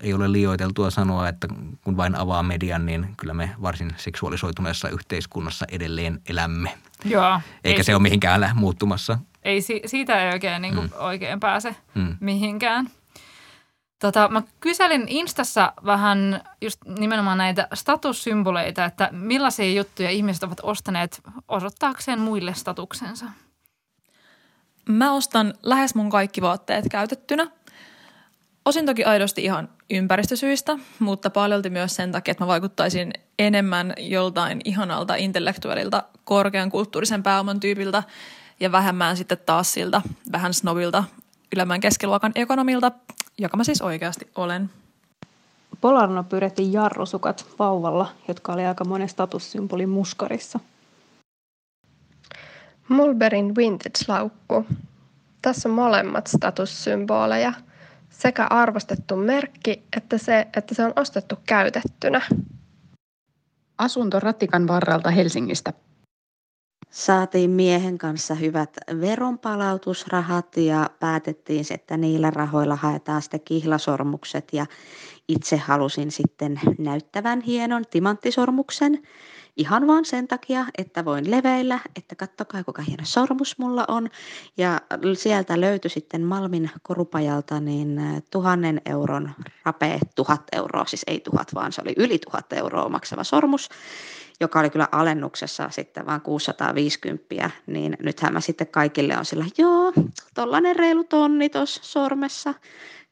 ei 0.00 0.14
ole 0.14 0.32
liioiteltua 0.32 0.90
sanoa, 0.90 1.28
että 1.28 1.48
kun 1.84 1.96
vain 1.96 2.14
avaa 2.14 2.42
median, 2.42 2.86
niin 2.86 3.14
kyllä 3.16 3.34
me 3.34 3.50
varsin 3.62 3.94
seksuaalisoituneessa 3.96 4.88
yhteiskunnassa 4.88 5.66
edelleen 5.72 6.20
elämme. 6.28 6.78
Joo. 7.04 7.40
Eikä 7.64 7.80
ei, 7.80 7.84
se 7.84 7.94
ole 7.94 8.02
mihinkään 8.02 8.50
muuttumassa. 8.54 9.18
Ei, 9.42 9.60
siitä 9.86 10.22
ei 10.22 10.32
oikein, 10.32 10.62
niin 10.62 10.74
kuin, 10.74 10.86
mm. 10.86 10.92
oikein 10.98 11.40
pääse 11.40 11.76
mm. 11.94 12.16
mihinkään. 12.20 12.90
Tota, 13.98 14.28
mä 14.28 14.42
kyselin 14.60 15.04
Instassa 15.08 15.72
vähän 15.84 16.40
just 16.60 16.80
nimenomaan 16.98 17.38
näitä 17.38 17.68
statussymboleita, 17.74 18.84
että 18.84 19.08
millaisia 19.12 19.72
juttuja 19.72 20.10
ihmiset 20.10 20.42
ovat 20.42 20.60
ostaneet 20.62 21.20
osoittaakseen 21.48 22.20
muille 22.20 22.54
statuksensa. 22.54 23.26
Mä 24.88 25.12
ostan 25.12 25.54
lähes 25.62 25.94
mun 25.94 26.10
kaikki 26.10 26.42
vaatteet 26.42 26.84
käytettynä– 26.90 27.46
Osin 28.64 28.86
toki 28.86 29.04
aidosti 29.04 29.44
ihan 29.44 29.68
ympäristösyistä, 29.90 30.78
mutta 30.98 31.30
paljolti 31.30 31.70
myös 31.70 31.96
sen 31.96 32.12
takia, 32.12 32.32
että 32.32 32.44
mä 32.44 32.48
vaikuttaisin 32.48 33.12
enemmän 33.38 33.94
joltain 33.98 34.60
ihanalta 34.64 35.14
intellektuaalilta, 35.14 36.02
korkean 36.24 36.70
kulttuurisen 36.70 37.22
pääoman 37.22 37.60
tyypiltä 37.60 38.02
ja 38.60 38.72
vähemmän 38.72 39.16
sitten 39.16 39.38
taas 39.46 39.72
siltä 39.72 40.02
vähän 40.32 40.54
snobilta 40.54 41.04
ylemmän 41.54 41.80
keskiluokan 41.80 42.32
ekonomilta, 42.34 42.92
joka 43.38 43.56
mä 43.56 43.64
siis 43.64 43.82
oikeasti 43.82 44.30
olen. 44.36 44.70
Polarno 45.80 46.24
pyörätti 46.24 46.72
jarrusukat 46.72 47.46
vauvalla, 47.58 48.08
jotka 48.28 48.52
oli 48.52 48.66
aika 48.66 48.84
monen 48.84 49.08
statussymboli 49.08 49.86
muskarissa. 49.86 50.60
Mulberin 52.88 53.54
vintage-laukku. 53.56 54.66
Tässä 55.42 55.68
on 55.68 55.74
molemmat 55.74 56.26
statussymboleja– 56.26 57.52
sekä 58.12 58.46
arvostettu 58.50 59.16
merkki 59.16 59.82
että 59.96 60.18
se, 60.18 60.46
että 60.56 60.74
se 60.74 60.84
on 60.84 60.92
ostettu 60.96 61.36
käytettynä. 61.46 62.20
Asunto 63.78 64.20
Ratikan 64.20 64.68
varrelta 64.68 65.10
Helsingistä. 65.10 65.72
Saatiin 66.90 67.50
miehen 67.50 67.98
kanssa 67.98 68.34
hyvät 68.34 68.76
veronpalautusrahat 69.00 70.56
ja 70.56 70.90
päätettiin, 71.00 71.64
että 71.70 71.96
niillä 71.96 72.30
rahoilla 72.30 72.76
haetaan 72.76 73.22
sitten 73.22 73.40
kihlasormukset 73.40 74.48
ja 74.52 74.66
itse 75.28 75.56
halusin 75.56 76.10
sitten 76.10 76.60
näyttävän 76.78 77.40
hienon 77.40 77.84
timanttisormuksen 77.90 79.02
ihan 79.56 79.86
vaan 79.86 80.04
sen 80.04 80.28
takia, 80.28 80.66
että 80.78 81.04
voin 81.04 81.30
leveillä, 81.30 81.78
että 81.96 82.14
kattokaa 82.14 82.64
kuinka 82.64 82.82
hieno 82.82 83.04
sormus 83.04 83.58
mulla 83.58 83.84
on. 83.88 84.10
Ja 84.56 84.80
sieltä 85.14 85.60
löytyi 85.60 85.90
sitten 85.90 86.22
Malmin 86.22 86.70
korupajalta 86.82 87.60
niin 87.60 88.00
tuhannen 88.30 88.80
euron 88.86 89.30
rapee 89.64 89.98
tuhat 90.14 90.42
euroa, 90.52 90.84
siis 90.84 91.04
ei 91.06 91.20
tuhat 91.20 91.54
vaan 91.54 91.72
se 91.72 91.82
oli 91.82 91.94
yli 91.96 92.18
tuhat 92.18 92.52
euroa 92.52 92.88
maksava 92.88 93.24
sormus 93.24 93.68
joka 94.40 94.60
oli 94.60 94.70
kyllä 94.70 94.88
alennuksessa 94.92 95.70
sitten 95.70 96.06
vaan 96.06 96.20
650, 96.20 97.50
niin 97.66 97.96
nythän 98.02 98.32
mä 98.32 98.40
sitten 98.40 98.66
kaikille 98.66 99.18
on 99.18 99.24
sillä, 99.24 99.44
joo, 99.58 99.92
tollanen 100.34 100.76
reilu 100.76 101.04
tonni 101.04 101.48
tuossa 101.48 101.80
sormessa. 101.84 102.54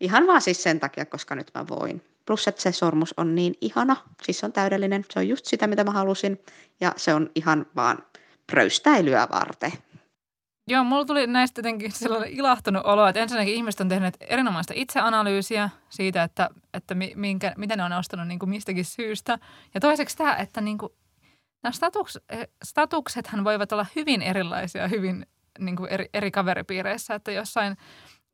Ihan 0.01 0.27
vaan 0.27 0.41
siis 0.41 0.63
sen 0.63 0.81
takia, 0.81 1.07
koska 1.07 1.35
nyt 1.35 1.51
mä 1.55 1.65
voin. 1.69 2.03
Plus, 2.31 2.49
että 2.49 2.63
se 2.63 2.73
sormus 2.73 3.15
on 3.17 3.35
niin 3.35 3.55
ihana, 3.61 3.97
siis 4.23 4.39
se 4.39 4.47
on 4.47 4.53
täydellinen, 4.53 5.05
se 5.11 5.19
on 5.19 5.29
just 5.29 5.47
sitä, 5.47 5.67
mitä 5.67 5.85
mä 5.85 5.91
halusin, 5.91 6.39
ja 6.81 6.93
se 6.97 7.15
on 7.15 7.31
ihan 7.35 7.67
vaan 7.77 7.99
pröystäilyä 8.47 9.29
varten. 9.33 9.73
Joo, 10.69 10.85
mulla 10.85 11.05
tuli 11.05 11.27
näistä 11.27 11.59
jotenkin 11.59 11.93
sellainen 11.93 12.31
ilahtunut 12.31 12.87
olo, 12.87 13.07
että 13.07 13.21
ensinnäkin 13.21 13.55
ihmiset 13.55 13.81
on 13.81 13.89
tehneet 13.89 14.17
erinomaista 14.21 14.73
itseanalyysiä 14.77 15.71
siitä, 15.89 16.23
että, 16.23 16.51
että 16.75 16.95
minkä, 17.15 17.55
mitä 17.57 17.77
ne 17.77 17.85
on 17.85 17.93
ostanut 17.93 18.29
niin 18.29 18.39
kuin 18.39 18.51
mistäkin 18.51 18.85
syystä. 18.85 19.39
Ja 19.75 19.81
toiseksi 19.81 20.17
tämä, 20.17 20.37
että 20.37 20.61
niin 20.61 20.79
kuin, 20.79 20.93
nämä 21.63 21.73
statuks, 21.73 22.19
statuksethan 22.65 23.45
voivat 23.45 23.73
olla 23.73 23.87
hyvin 23.97 24.23
erilaisia 24.23 24.89
hyvin 24.89 25.27
niin 25.59 25.77
kuin 25.77 25.91
eri, 25.91 26.09
eri 26.15 26.31
kaveripiireissä. 26.31 27.15
Että 27.15 27.33
jossain, 27.33 27.77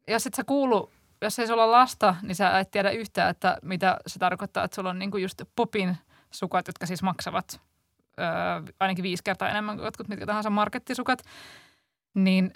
jos 0.09 0.27
et 0.27 0.35
sä 0.35 0.45
kuulu 0.45 0.93
jos 1.22 1.38
ei 1.38 1.46
sulla 1.46 1.70
lasta, 1.70 2.16
niin 2.22 2.37
sä 2.37 2.59
et 2.59 2.70
tiedä 2.70 2.90
yhtään, 2.90 3.31
että 3.31 3.59
mitä 3.62 3.96
se 4.07 4.18
tarkoittaa, 4.18 4.64
että 4.64 4.74
sulla 4.74 4.90
on 4.90 4.98
niinku 4.98 5.16
just 5.16 5.42
popin 5.57 5.96
sukat, 6.31 6.66
jotka 6.66 6.87
siis 6.87 7.02
maksavat 7.02 7.61
ö, 8.18 8.72
ainakin 8.81 9.02
viisi 9.02 9.24
kertaa 9.24 9.50
enemmän 9.50 9.76
kuin 9.76 9.85
jotkut 9.85 10.09
mitkä 10.09 10.26
tahansa 10.26 10.50
markettisukat. 10.50 11.22
Niin 12.14 12.52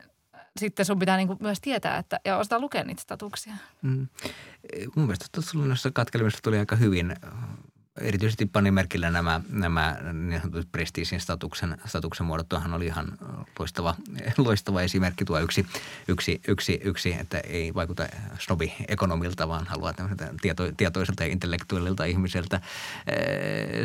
sitten 0.60 0.86
sun 0.86 0.98
pitää 0.98 1.16
niinku 1.16 1.36
myös 1.40 1.60
tietää 1.60 1.98
että, 1.98 2.20
ja 2.24 2.38
osata 2.38 2.60
lukea 2.60 2.84
niitä 2.84 3.02
statuksia. 3.02 3.54
Mm. 3.82 4.08
Mun 4.96 5.06
mielestä 5.06 5.26
tuossa 5.32 5.90
katkelemisessa 5.90 6.42
tuli 6.42 6.58
aika 6.58 6.76
hyvin 6.76 7.16
erityisesti 8.00 8.46
pani 8.46 8.70
merkille 8.70 9.10
nämä, 9.10 9.40
nämä 9.50 9.96
niin 10.12 10.40
sanotut 10.40 10.72
prestiisin 10.72 11.20
statuksen, 11.20 11.76
statuksen 11.86 12.26
muodot. 12.26 12.48
Tuohan 12.48 12.74
oli 12.74 12.86
ihan 12.86 13.18
loistava, 13.58 13.94
loistava 14.38 14.82
esimerkki 14.82 15.24
tuo 15.24 15.38
yksi, 15.38 15.66
yksi, 16.08 16.40
yksi, 16.48 16.80
yksi, 16.84 17.12
että 17.20 17.38
ei 17.38 17.74
vaikuta 17.74 18.06
snobi 18.38 18.74
ekonomilta, 18.88 19.48
vaan 19.48 19.66
haluaa 19.66 19.94
tieto, 20.42 20.72
tietoiselta 20.76 21.24
ja 21.24 21.30
intellektuellilta 21.30 22.04
ihmiseltä. 22.04 22.60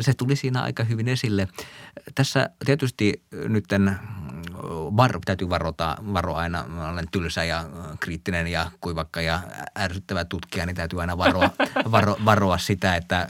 Se 0.00 0.14
tuli 0.14 0.36
siinä 0.36 0.62
aika 0.62 0.84
hyvin 0.84 1.08
esille. 1.08 1.48
Tässä 2.14 2.50
tietysti 2.64 3.22
nytten 3.48 3.98
var, 4.96 5.20
täytyy 5.24 5.48
varota, 5.48 5.96
varoa 6.12 6.38
aina, 6.38 6.64
mä 6.68 6.88
olen 6.88 7.08
tylsä 7.10 7.44
ja 7.44 7.64
kriittinen 8.00 8.46
ja 8.46 8.70
kuivakka 8.80 9.20
ja 9.20 9.40
ärsyttävä 9.78 10.24
tutkija, 10.24 10.66
niin 10.66 10.76
täytyy 10.76 11.00
aina 11.00 11.18
varoa, 11.18 11.50
varo, 11.90 12.16
varoa 12.24 12.58
sitä, 12.58 12.96
että 12.96 13.28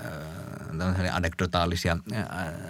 anekdotaalisia 1.12 1.96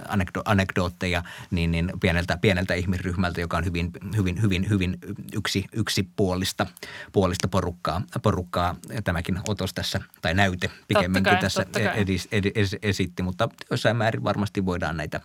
anekdo, 0.08 0.42
anekdootteja 0.44 1.22
niin, 1.50 1.70
niin 1.70 1.92
pieneltä, 2.00 2.36
pieneltä 2.36 2.74
ihmisryhmältä, 2.74 3.40
joka 3.40 3.56
on 3.56 3.64
hyvin, 3.64 3.90
hyvin, 4.16 4.42
hyvin, 4.42 4.68
hyvin 4.70 4.98
yksi, 5.36 5.64
yksipuolista 5.72 6.66
puolista 7.12 7.48
porukkaa, 7.48 8.02
porukkaa. 8.22 8.76
Tämäkin 9.04 9.38
otos 9.48 9.74
tässä, 9.74 10.00
tai 10.22 10.34
näyte 10.34 10.70
pikemminkin 10.88 11.32
kai, 11.32 11.40
tässä 11.40 11.66
edis, 11.94 12.28
ed, 12.32 12.44
ed, 12.54 12.78
esitti, 12.82 13.22
mutta 13.22 13.48
jossain 13.70 13.96
määrin 13.96 14.24
varmasti 14.24 14.66
voidaan 14.66 14.96
näitä, 14.96 15.20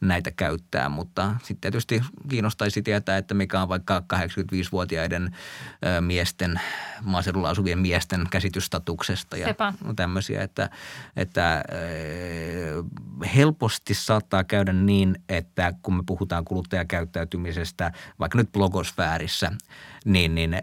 näitä 0.00 0.30
käyttää. 0.30 0.88
Mutta 0.88 1.34
sitten 1.42 1.60
tietysti 1.60 2.02
kiinnostaisi 2.28 2.82
tietää, 2.82 3.16
että 3.16 3.34
mikä 3.34 3.62
on 3.62 3.68
vaikka 3.68 4.02
85-vuotiaiden 4.14 5.36
miesten, 6.00 6.60
maaseudulla 7.02 7.50
asuvien 7.50 7.78
miesten 7.78 8.26
käsitystatuksesta 8.30 9.36
ja 9.36 9.46
Sepä. 9.46 9.72
tämmöisiä, 9.96 10.42
että, 10.42 10.70
että 11.16 11.64
helposti 13.36 13.94
saattaa 13.94 14.44
käydä 14.44 14.72
niin, 14.72 15.16
että 15.28 15.74
kun 15.82 15.94
me 15.94 16.02
puhutaan 16.06 16.44
kuluttajakäyttäytymisestä 16.44 17.92
vaikka 18.20 18.38
nyt 18.38 18.52
blogosfäärissä, 18.52 19.52
niin, 20.04 20.34
niin 20.34 20.56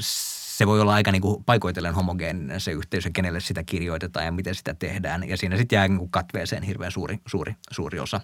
se 0.00 0.66
voi 0.66 0.80
olla 0.80 0.94
aika 0.94 1.12
niin 1.12 1.22
kuin 1.22 1.44
paikoitellen 1.44 1.94
homogeeninen 1.94 2.60
se 2.60 2.70
yhteisö, 2.70 3.10
kenelle 3.12 3.40
sitä 3.40 3.62
kirjoitetaan 3.62 4.26
ja 4.26 4.32
miten 4.32 4.54
sitä 4.54 4.74
tehdään. 4.74 5.28
Ja 5.28 5.36
siinä 5.36 5.56
sitten 5.56 5.76
jää 5.76 5.88
niin 5.88 5.98
kuin 5.98 6.10
katveeseen 6.10 6.62
hirveän 6.62 6.92
suuri, 6.92 7.18
suuri, 7.26 7.54
suuri 7.70 7.98
osa 7.98 8.20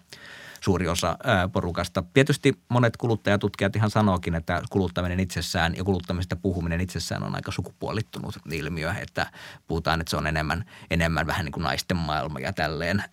suuri 0.67 0.89
osa 0.89 1.19
porukasta. 1.53 2.05
Tietysti 2.13 2.55
monet 2.69 2.97
kuluttajatutkijat 2.97 3.77
ihan 3.77 3.91
sanookin, 3.91 4.35
että 4.35 4.63
kuluttaminen 4.71 5.21
itsessään 5.21 5.77
ja 5.77 5.85
kuluttamista 5.85 6.37
puhuminen 6.37 6.81
itsessään 6.81 7.23
on 7.23 7.35
aika 7.35 7.53
sukupuolittunut 7.53 8.35
ilmiö, 8.51 8.95
että 9.01 9.27
puhutaan, 9.67 10.01
että 10.01 10.11
se 10.11 10.17
on 10.17 10.27
enemmän, 10.27 10.65
enemmän 10.91 11.27
vähän 11.27 11.45
niin 11.45 11.53
kuin 11.53 11.65
naisten 11.65 11.97
maailma 11.97 12.41
ja 12.41 12.53
tälleen. 12.53 13.05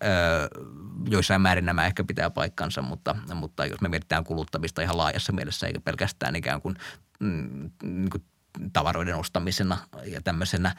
joissain 1.10 1.40
määrin 1.40 1.64
nämä 1.64 1.86
ehkä 1.86 2.04
pitää 2.04 2.30
paikkansa, 2.30 2.82
mutta, 2.82 3.16
mutta 3.34 3.66
jos 3.66 3.80
me 3.80 3.88
mietitään 3.88 4.24
kuluttamista 4.24 4.82
ihan 4.82 4.96
laajassa 4.96 5.32
mielessä 5.32 5.66
eikä 5.66 5.80
pelkästään 5.80 6.36
ikään 6.36 6.60
kuin, 6.60 6.76
mm, 7.20 7.70
niin 7.82 8.10
kuin 8.10 8.24
tavaroiden 8.72 9.16
ostamisena 9.16 9.78
ja 10.04 10.20
tämmöisenä, 10.22 10.74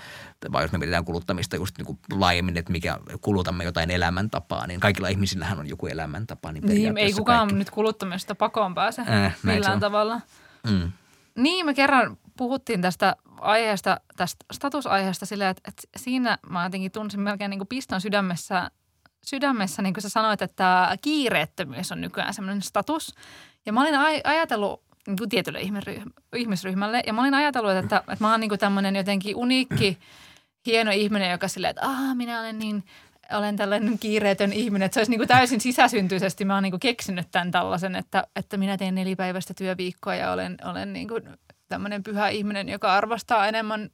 vai 0.52 0.64
jos 0.64 0.72
me 0.72 0.78
mietitään 0.78 1.06
kuluttamista 1.06 1.56
just 1.56 1.78
niin 1.78 1.86
kuin 1.86 2.00
laajemmin, 2.12 2.58
että 2.58 2.72
mikä 2.72 3.00
kulutamme 3.22 3.64
jotain 3.64 3.92
elämäntapaa, 3.92 4.68
niin 4.68 4.80
kaikilla 4.80 5.08
ihmisillähän 5.08 5.60
on 5.60 5.68
joku 5.68 5.88
elämäntapa. 5.88 6.52
Niin, 6.52 6.66
niin 6.66 6.98
ei 6.98 7.14
kukaan 7.14 7.40
kaikki... 7.40 7.56
nyt 7.56 7.70
kuluttamista 7.70 8.36
pakoon 8.36 8.76
pääse 8.76 9.02
äh, 9.02 9.36
millään 9.44 9.80
tavalla. 9.80 10.22
Mm. 10.70 10.92
Niin, 11.36 11.66
me 11.66 11.74
kerran 11.74 12.18
puhuttiin 12.38 12.82
tästä 12.82 13.16
aiheesta, 13.42 14.00
tästä 14.18 14.46
statusaiheesta 14.54 15.26
silleen, 15.26 15.50
että, 15.50 15.62
että 15.68 15.84
siinä 15.96 16.38
mä 16.50 16.64
jotenkin 16.64 16.92
tunsin 16.92 17.22
melkein 17.22 17.50
niin 17.50 17.60
kuin 17.60 17.68
piston 17.68 18.02
sydämessä, 18.02 18.72
sydämessä, 19.26 19.82
niin 19.82 19.94
kuin 19.94 20.02
sä 20.02 20.10
sanoit, 20.10 20.42
että 20.42 20.98
kiireettömyys 21.02 21.92
on 21.92 22.02
nykyään 22.02 22.34
semmoinen 22.34 22.62
status. 22.62 23.16
Ja 23.66 23.74
mä 23.74 23.82
olin 23.82 23.94
aj- 23.94 24.22
ajatellut 24.24 24.85
niin 25.08 25.18
kuin 25.18 25.30
tietylle 25.30 25.60
ihmisryhmälle. 26.36 27.04
Ja 27.08 27.14
mä 27.14 27.22
olin 27.22 27.34
ajatellut, 27.34 27.72
että, 27.72 27.98
että 27.98 28.16
mä 28.20 28.32
oon 28.32 28.40
niin 28.40 28.60
tämmöinen 28.60 28.96
jotenkin 28.96 29.36
uniikki, 29.36 29.98
hieno 30.66 30.92
ihminen, 30.92 31.32
joka 31.32 31.48
silleen, 31.48 31.70
että 31.70 31.86
ah, 31.86 32.16
minä 32.16 32.40
olen 32.40 32.60
niin 32.60 32.84
olen 33.32 33.56
tällainen 33.56 34.00
kiireetön 34.00 34.54
ihminen. 34.54 34.86
Että 34.86 34.94
se 34.94 35.00
olisi 35.00 35.12
niin 35.12 35.20
kuin 35.20 35.28
täysin 35.28 35.62
sisäsyntyisesti. 35.62 36.46
Mä 36.46 36.54
oon 36.54 36.64
niin 36.64 36.72
kuin 36.72 36.80
keksinyt 36.80 37.28
tämän 37.32 37.52
tällaisen, 37.52 37.96
että, 37.96 38.28
että 38.36 38.58
minä 38.58 38.78
teen 38.78 38.96
nelipäiväistä 38.96 39.54
työviikkoa 39.54 40.16
ja 40.16 40.32
olen, 40.32 40.58
olen 40.64 40.94
niin 40.94 41.08
kuin 41.08 41.24
tämmöinen 41.68 42.04
pyhä 42.04 42.30
ihminen, 42.30 42.70
joka 42.70 42.94
arvostaa 42.94 43.48
enemmän 43.48 43.90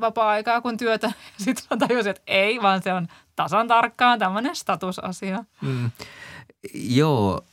vapaa-aikaa 0.00 0.60
kuin 0.60 0.76
työtä. 0.76 1.12
Sitten 1.44 1.64
mä 1.70 1.86
tajusin, 1.86 2.10
että 2.10 2.22
ei, 2.26 2.62
vaan 2.62 2.82
se 2.82 2.92
on 2.92 3.08
tasan 3.36 3.68
tarkkaan 3.68 4.18
tämmöinen 4.18 4.56
statusasia. 4.56 5.44
Mm. 5.60 5.90
Joo, 6.74 7.44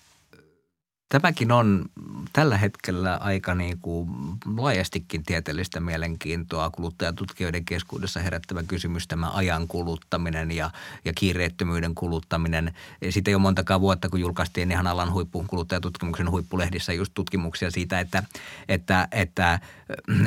Tämäkin 1.12 1.52
on 1.52 1.86
tällä 2.34 2.58
hetkellä 2.58 3.16
aika 3.16 3.56
niin 3.56 3.78
kuin 3.82 4.10
laajastikin 4.58 5.24
tieteellistä 5.24 5.80
mielenkiintoa 5.80 6.70
kuluttajatutkijoiden 6.70 7.66
keskuudessa 7.66 8.20
herättävä 8.20 8.64
kysymys, 8.64 9.08
tämä 9.08 9.32
ajan 9.32 9.68
kuluttaminen 9.68 10.52
ja, 10.52 10.70
ja 11.06 11.14
kiireettömyyden 11.16 11.96
kuluttaminen. 11.96 12.74
Siitä 13.10 13.32
ole 13.32 13.38
montakaan 13.38 13.82
vuotta, 13.82 14.10
kun 14.10 14.20
julkaistiin 14.20 14.72
ihan 14.72 14.88
alan 14.88 15.14
huippu, 15.14 15.46
kuluttajatutkimuksen 15.48 16.32
huippulehdissä 16.32 16.94
just 16.94 17.14
tutkimuksia 17.14 17.72
siitä, 17.72 18.00
että, 18.00 18.24
että, 18.68 19.08
että, 19.12 19.60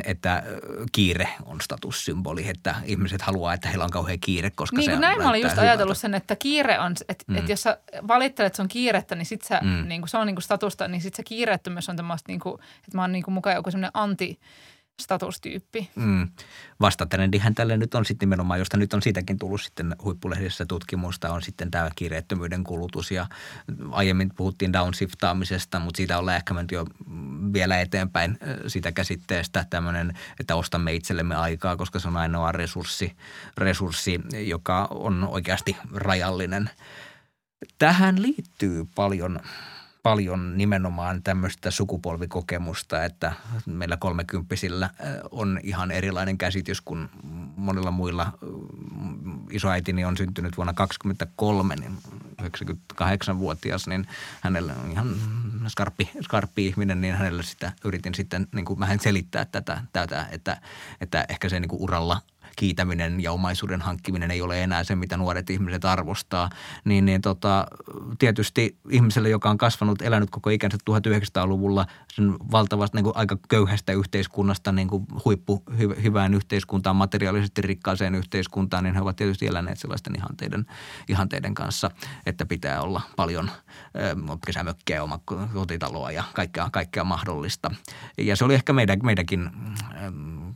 että 0.05 0.43
kiire 0.93 1.29
on 1.45 1.61
statussymboli, 1.61 2.49
että 2.49 2.75
ihmiset 2.85 3.23
haluaa, 3.23 3.55
että 3.55 3.69
heillä 3.69 3.85
on 3.85 3.91
kauhean 3.91 4.21
kiire, 4.21 4.51
koska 4.51 4.77
niin, 4.77 4.91
se 4.91 4.97
näin 4.97 5.23
mä 5.23 5.29
olin 5.29 5.43
just 5.43 5.53
hyvältä. 5.53 5.71
ajatellut 5.71 5.99
sen, 5.99 6.15
että 6.15 6.37
kiire 6.37 6.81
on, 6.81 6.95
että, 7.09 7.25
mm. 7.29 7.37
että 7.37 7.53
jos 7.53 7.63
sä 7.63 7.79
valittelet, 8.09 8.47
että 8.47 8.57
se 8.57 8.63
on 8.63 8.69
kiirettä, 8.69 9.15
niin 9.15 9.27
sit 9.27 9.43
sä, 9.43 9.61
mm. 9.63 9.89
niin 9.89 10.01
kuin, 10.01 10.09
se 10.09 10.19
on 10.19 10.27
niin 10.27 10.37
kuin 10.37 10.43
status 10.43 10.74
statusta, 10.75 10.89
niin 10.89 11.01
sitten 11.01 11.17
se 11.17 11.23
kiireettömyys 11.23 11.89
on 11.89 11.97
tämmöistä, 11.97 12.33
niin 12.33 12.41
kuin, 12.41 12.55
että 12.55 12.95
mä 12.95 13.03
oon 13.03 13.13
niin 13.13 13.25
kuin 13.25 13.35
mukaan 13.35 13.57
joku 13.57 13.71
semmoinen 13.71 13.91
anti 13.95 14.39
statustyyppi. 15.01 15.91
Mm. 15.95 16.29
Vastatrendihän 16.81 17.55
tälle 17.55 17.77
nyt 17.77 17.95
on 17.95 18.05
sitten 18.05 18.27
nimenomaan, 18.27 18.59
josta 18.59 18.77
nyt 18.77 18.95
on 18.95 19.03
siitäkin 19.03 19.39
tullut 19.39 19.63
sitten 19.63 19.97
huippulehdessä 20.05 20.67
tutkimusta, 20.67 21.33
on 21.33 21.43
sitten 21.43 21.71
tämä 21.71 21.91
kiireettömyyden 21.97 22.65
kulutus 22.65 23.11
ja 23.11 23.27
aiemmin 23.91 24.31
puhuttiin 24.37 24.73
downshiftaamisesta, 24.73 25.79
mutta 25.81 25.97
siitä 25.97 26.19
on 26.19 26.31
ehkä 26.31 26.55
jo 26.73 26.87
vielä 27.53 27.81
eteenpäin 27.81 28.39
sitä 28.67 28.93
käsitteestä 28.93 29.67
tämmöinen, 29.71 30.13
että 30.41 30.57
ostamme 30.57 30.93
itsellemme 30.93 31.35
aikaa, 31.35 31.77
koska 31.77 31.99
se 31.99 32.09
on 32.09 32.17
ainoa 32.17 32.53
resurssi, 32.53 33.17
resurssi 33.59 34.21
joka 34.47 34.89
on 34.91 35.29
oikeasti 35.29 35.77
rajallinen. 35.95 36.71
Tähän 37.79 38.23
liittyy 38.23 38.87
paljon 38.95 39.41
paljon 40.05 40.59
nimenomaan 40.59 41.23
tämmöistä 41.23 41.71
sukupolvikokemusta, 41.71 43.05
että 43.05 43.33
meillä 43.67 43.97
kolmekymppisillä 43.97 44.91
on 45.31 45.61
ihan 45.63 45.91
erilainen 45.91 46.39
käsitys 46.39 46.81
kuin 46.81 47.09
monilla 47.57 47.91
muilla. 47.91 48.33
Isoäitini 49.51 50.05
on 50.05 50.17
syntynyt 50.17 50.57
vuonna 50.57 50.73
2023, 50.73 51.77
niin 51.77 51.99
98-vuotias, 52.43 53.87
niin 53.87 54.07
hänellä 54.41 54.75
on 54.85 54.91
ihan 54.91 55.15
skarppi, 55.69 56.11
skarppi 56.23 56.67
ihminen, 56.67 57.01
niin 57.01 57.15
hänelle 57.15 57.43
sitä 57.43 57.73
yritin 57.85 58.15
sitten 58.15 58.47
niin 58.55 58.65
kuin 58.65 58.81
vähän 58.81 59.01
selittää 59.01 59.45
tätä, 59.45 59.83
tätä 59.93 60.27
että, 60.31 60.61
että 61.01 61.25
ehkä 61.29 61.49
se 61.49 61.61
niin 61.61 61.69
kuin 61.69 61.83
uralla– 61.83 62.21
kiitäminen 62.57 63.23
ja 63.23 63.33
omaisuuden 63.33 63.81
hankkiminen 63.81 64.31
ei 64.31 64.43
ole 64.43 64.63
enää 64.63 64.85
se, 64.85 64.95
mitä 64.95 65.17
nuoret 65.17 65.51
ihmiset 65.51 65.85
arvostaa, 65.85 66.51
niin, 66.85 67.05
niin 67.05 67.21
tota, 67.21 67.67
tietysti 68.19 68.77
ihmiselle, 68.91 69.29
joka 69.29 69.51
on 69.51 69.59
kasvanut, 69.59 70.03
elänyt 70.03 70.31
koko 70.31 70.51
ikänsä 70.51 70.79
1900-luvulla 70.91 71.87
sen 72.13 72.35
valtavasta 72.53 72.99
niin 72.99 73.05
kuin 73.05 73.17
aika 73.17 73.39
köyhästä 73.49 73.93
yhteiskunnasta 73.93 74.73
niin 74.73 74.89
kuin 74.89 75.07
huippu 75.25 75.63
hy, 75.79 75.95
hyvään 76.03 76.35
yhteiskuntaan, 76.35 76.97
materiaalisesti 76.97 77.63
rikkaaseen 77.63 78.15
yhteiskuntaan, 78.15 78.85
niin 78.85 78.95
he 78.95 79.01
ovat 79.01 79.17
tietysti 79.17 79.47
eläneet 79.47 79.79
sellaisten 79.79 80.17
ihanteiden, 80.17 80.67
ihanteiden 81.09 81.55
kanssa, 81.55 81.91
että 82.27 82.47
pitää 82.47 82.83
olla 82.83 83.01
paljon 83.17 83.51
äh, 83.51 84.39
kesämökkiä, 84.47 85.03
oma 85.03 85.21
kotitaloa 85.55 86.11
ja 86.11 86.25
kaikkea, 86.35 86.69
kaikkea 86.73 87.05
mahdollista. 87.05 87.71
Ja 88.19 88.37
se 88.37 88.45
oli 88.45 88.55
ehkä 88.55 88.73
meidän, 88.73 88.99
meidänkin 89.03 89.51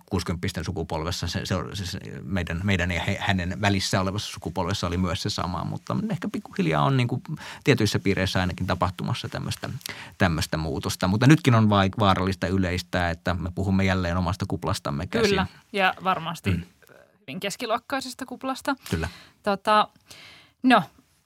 äh, 0.08 0.10
60 0.10 0.64
sukupolvessa, 0.64 1.26
se, 1.26 1.40
se, 1.46 1.86
se, 1.86 1.98
meidän, 2.22 2.60
meidän 2.64 2.90
ja 2.90 3.02
hänen 3.18 3.60
välissä 3.60 4.00
olevassa 4.00 4.32
sukupolvessa 4.32 4.86
oli 4.86 4.96
myös 4.96 5.22
se 5.22 5.30
sama, 5.30 5.64
mutta 5.64 5.96
ehkä 6.10 6.28
pikkuhiljaa 6.32 6.84
on 6.84 6.96
niin 6.96 7.08
kuin 7.08 7.22
tietyissä 7.64 7.98
piireissä 7.98 8.40
ainakin 8.40 8.66
tapahtumassa 8.66 9.28
tämmöistä, 9.28 9.70
tämmöistä 10.18 10.56
muutosta. 10.56 11.08
Mutta 11.08 11.26
nytkin 11.26 11.54
on 11.54 11.70
vaarallista 11.98 12.46
yleistä, 12.46 13.10
että 13.10 13.34
me 13.34 13.50
puhumme 13.54 13.84
jälleen 13.84 14.16
omasta 14.16 14.44
kuplastamme 14.48 15.06
käsin. 15.06 15.28
Kyllä, 15.28 15.46
ja 15.72 15.94
varmasti 16.04 16.50
mm. 16.50 16.62
hyvin 17.20 17.40
keskiluokkaisesta 17.40 18.26
kuplasta. 18.26 18.76
Kyllä. 18.90 19.08
Tota, 19.42 19.88
no, 20.62 20.82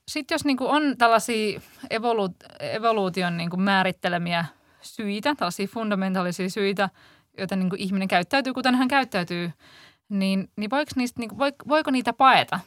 sitten 0.09 0.35
jos 0.35 0.45
niinku 0.45 0.67
on 0.69 0.83
tällaisia 0.99 1.61
evolu- 1.91 2.37
evoluution 2.61 3.37
niinku 3.37 3.57
määrittelemiä 3.57 4.45
syitä, 4.81 5.35
tällaisia 5.35 5.67
fundamentaalisia 5.67 6.51
syitä– 6.51 6.89
joten 7.39 7.59
niin 7.59 7.71
kuin 7.71 7.81
ihminen 7.81 8.09
käyttäytyy, 8.09 8.55
kuten 8.55 8.75
hän 8.75 8.89
käyttäytyy, 8.89 9.53
niin, 10.09 10.51
niin, 10.57 10.71
voiko, 10.71 10.91
niistä, 10.97 11.21
niin 11.21 11.29
kuin, 11.29 11.53
voiko 11.69 11.91
niitä 11.91 12.13
paeta? 12.13 12.61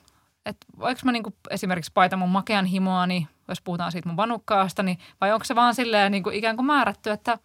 Et 0.45 0.57
voiko 0.79 1.01
mä 1.05 1.11
niin 1.11 1.23
kuin 1.23 1.35
esimerkiksi 1.49 1.91
paeta 1.93 2.17
mun 2.17 2.29
makean 2.29 2.65
himoani, 2.65 3.27
jos 3.47 3.61
puhutaan 3.61 3.91
siitä 3.91 4.09
mun 4.09 4.17
vanukkaasta, 4.17 4.83
niin, 4.83 4.97
vai 5.21 5.33
onko 5.33 5.45
se 5.45 5.55
vaan 5.55 5.75
silleen 5.75 6.11
niin 6.11 6.23
kuin 6.23 6.35
ikään 6.35 6.55
kuin 6.55 6.65
määrätty, 6.65 7.09
että, 7.09 7.39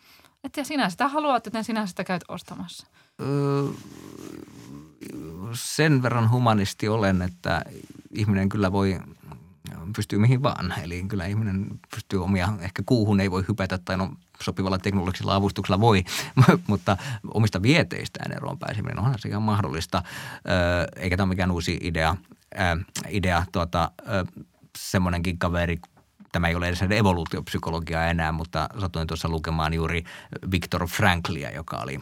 että 0.44 0.64
sinä 0.64 0.90
sitä 0.90 1.08
haluat, 1.08 1.44
joten 1.44 1.64
sinä 1.64 1.86
sitä 1.86 2.04
käyt 2.04 2.24
ostamassa? 2.28 2.86
Sen 5.52 6.02
verran 6.02 6.30
humanisti 6.30 6.88
olen, 6.88 7.22
että 7.22 7.62
ihminen 8.10 8.48
kyllä 8.48 8.72
voi 8.72 9.00
pystyy 9.96 10.18
mihin 10.18 10.42
vaan. 10.42 10.74
Eli 10.82 11.04
kyllä 11.08 11.26
ihminen 11.26 11.66
pystyy 11.94 12.24
omia, 12.24 12.48
ehkä 12.60 12.82
kuuhun 12.86 13.20
ei 13.20 13.30
voi 13.30 13.44
hypätä 13.48 13.78
tai 13.78 13.96
no 13.96 14.12
sopivalla 14.42 14.78
teknologisella 14.78 15.34
avustuksella 15.34 15.80
voi, 15.80 16.04
mutta 16.66 16.96
omista 17.34 17.62
vieteistään 17.62 18.32
eroon 18.32 18.58
pääseminen 18.58 18.98
onhan 18.98 19.18
se 19.18 19.28
ihan 19.28 19.42
mahdollista. 19.42 20.02
Eikä 20.96 21.16
tämä 21.16 21.24
ole 21.24 21.28
mikään 21.28 21.50
uusi 21.50 21.78
idea. 21.82 22.16
idea 23.08 23.44
tuota, 23.52 23.90
semmoinenkin 24.78 25.38
kaveri 25.38 25.78
tämä 26.32 26.48
ei 26.48 26.54
ole 26.54 26.68
edes 26.68 26.82
evoluutiopsykologiaa 26.82 28.06
enää, 28.06 28.32
mutta 28.32 28.68
satuin 28.80 29.06
tuossa 29.06 29.28
lukemaan 29.28 29.74
juuri 29.74 30.04
Viktor 30.50 30.88
Franklia, 30.88 31.50
joka 31.50 31.76
oli 31.76 32.00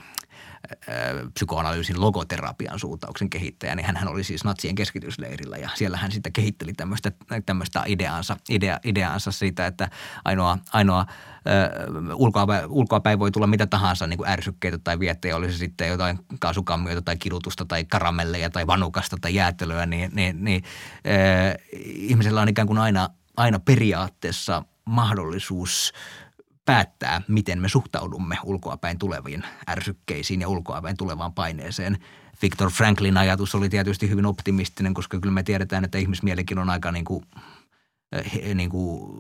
psykoanalyysin 1.35 2.01
logoterapian 2.01 2.79
suuntauksen 2.79 3.31
kehittäjä, 3.31 3.75
niin 3.75 3.87
hän 3.87 4.09
oli 4.09 4.25
siis 4.25 4.45
natsien 4.45 4.75
keskitysleirillä 4.75 5.57
ja 5.57 5.71
siellä 5.75 5.97
hän 5.97 6.13
sitten 6.13 6.33
kehitteli 6.33 6.73
tämmöistä, 6.73 7.13
tämmöistä 7.47 7.83
ideansa, 7.87 8.37
idea, 8.49 8.81
ideansa 8.85 9.33
siitä, 9.33 9.67
että 9.67 9.89
ainoa, 10.25 10.59
ainoa 10.73 11.07
ulkoa, 12.15 12.47
ulkoapäin 12.69 13.19
voi 13.19 13.31
tulla 13.31 13.47
mitä 13.47 13.67
tahansa 13.67 14.07
niin 14.07 14.17
kuin 14.17 14.29
ärsykkeitä 14.29 14.79
tai 14.79 14.99
viettejä, 14.99 15.37
olisi 15.37 15.53
se 15.53 15.59
sitten 15.59 15.89
jotain 15.89 16.19
kaasukammioita 16.41 17.03
tai 17.03 17.17
kidutusta 17.17 17.65
tai 17.65 17.85
karamelleja 17.85 18.51
tai 18.51 18.67
vanukasta 18.67 19.17
tai 19.21 19.35
jäätelöä, 19.35 19.87
niin, 19.87 20.11
niin, 20.15 20.45
niin 20.45 20.65
äh, 21.07 21.55
ihmisellä 21.85 22.41
on 22.41 22.49
ikään 22.49 22.67
kuin 22.67 22.79
aina, 22.79 23.11
aina 23.37 23.59
periaatteessa 23.59 24.63
mahdollisuus 24.85 25.93
päättää, 26.69 27.23
miten 27.29 27.61
me 27.61 27.69
suhtaudumme 27.69 28.37
ulkoapäin 28.45 28.99
tuleviin 28.99 29.43
ärsykkeisiin 29.69 30.41
ja 30.41 30.49
ulkoapäin 30.49 30.97
tulevaan 30.97 31.33
paineeseen. 31.33 31.99
Victor 32.43 32.71
Franklin 32.71 33.17
ajatus 33.17 33.55
oli 33.55 33.69
tietysti 33.69 34.11
hyvin 34.11 34.27
optimistinen, 34.27 34.95
koska 34.95 35.21
kyllä 35.21 35.35
me 35.35 35.43
tiedetään, 35.43 35.85
että 35.85 35.99
ihmismielikin 35.99 36.59
on 36.59 36.71
aika 36.71 36.93
niin 36.93 37.05
kuin– 37.05 37.25
Niin 38.55 38.71
kuin 38.71 39.11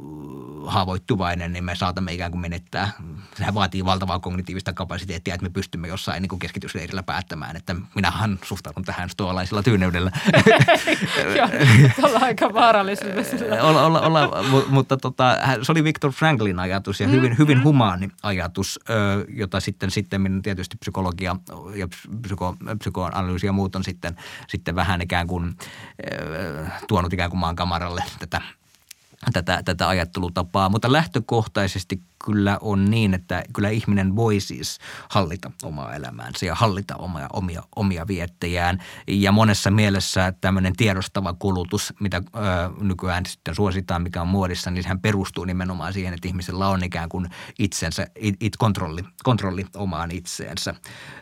haavoittuvainen, 0.66 1.52
niin 1.52 1.64
me 1.64 1.74
saatamme 1.74 2.12
ikään 2.12 2.30
kuin 2.30 2.40
menettää. 2.40 2.92
Sehän 3.34 3.54
vaatii 3.54 3.84
valtavaa 3.84 4.18
kognitiivista 4.18 4.72
kapasiteettia, 4.72 5.34
että 5.34 5.46
me 5.46 5.50
pystymme 5.50 5.88
jossain 5.88 6.22
niin 6.22 6.28
kuin 6.28 6.38
keskitysleirillä 6.38 7.02
päättämään, 7.02 7.56
että 7.56 7.76
minähän 7.94 8.38
suhtaudun 8.42 8.84
tähän 8.84 9.10
stoalaisella 9.10 9.62
tyyneydellä. 9.62 10.10
Joo, 11.36 11.48
ollaan 12.02 12.22
aika 12.22 12.54
vaarallisilla 12.54 13.62
olla, 13.68 13.86
olla, 13.86 14.00
olla, 14.00 14.44
mutta 14.68 14.96
tota, 14.96 15.36
se 15.62 15.72
oli 15.72 15.84
Viktor 15.84 16.12
Franklin 16.12 16.58
ajatus 16.58 17.00
ja 17.00 17.08
hyvin, 17.08 17.32
mm, 17.32 17.38
hyvin 17.38 17.64
humaani 17.64 18.08
ajatus, 18.22 18.80
jota 19.28 19.60
sitten, 19.60 19.90
sitten 19.90 20.42
tietysti 20.42 20.76
psykologia 20.76 21.36
ja 21.74 21.88
psyko, 22.22 22.56
psykoanalyysi 22.78 23.46
ja 23.46 23.52
muut 23.52 23.76
on 23.76 23.84
sitten, 23.84 24.16
sitten 24.48 24.74
vähän 24.74 25.02
ikään 25.02 25.26
kuin 25.26 25.56
tuonut 26.88 27.12
ikään 27.12 27.30
kuin 27.30 27.40
maan 27.40 27.56
kamaralle 27.56 28.04
tätä– 28.18 28.42
tätä, 29.32 29.62
tätä 29.64 29.88
ajattelutapaa, 29.88 30.68
mutta 30.68 30.92
lähtökohtaisesti 30.92 32.02
kyllä 32.24 32.58
on 32.60 32.90
niin, 32.90 33.14
että 33.14 33.44
kyllä 33.54 33.68
ihminen 33.68 34.16
voi 34.16 34.40
siis 34.40 34.78
hallita 35.08 35.50
omaa 35.62 35.94
elämäänsä 35.94 36.46
ja 36.46 36.54
hallita 36.54 36.96
omia, 36.96 37.28
omia, 37.32 37.62
omia 37.76 38.06
viettejään. 38.06 38.82
Ja 39.06 39.32
monessa 39.32 39.70
mielessä 39.70 40.32
tämmöinen 40.40 40.76
tiedostava 40.76 41.34
kulutus, 41.38 41.94
mitä 42.00 42.16
ö, 42.16 42.40
nykyään 42.80 43.26
sitten 43.26 43.54
suositaan, 43.54 44.02
mikä 44.02 44.22
on 44.22 44.28
muodissa, 44.28 44.70
niin 44.70 44.82
sehän 44.82 45.00
perustuu 45.00 45.44
nimenomaan 45.44 45.92
siihen, 45.92 46.14
että 46.14 46.28
ihmisellä 46.28 46.68
on 46.68 46.84
ikään 46.84 47.08
kuin 47.08 47.26
itsensä, 47.58 48.06
it, 48.16 48.36
it 48.40 48.56
kontrolli, 48.56 49.02
kontrolli 49.24 49.64
omaan 49.76 50.10
itseensä. 50.10 50.74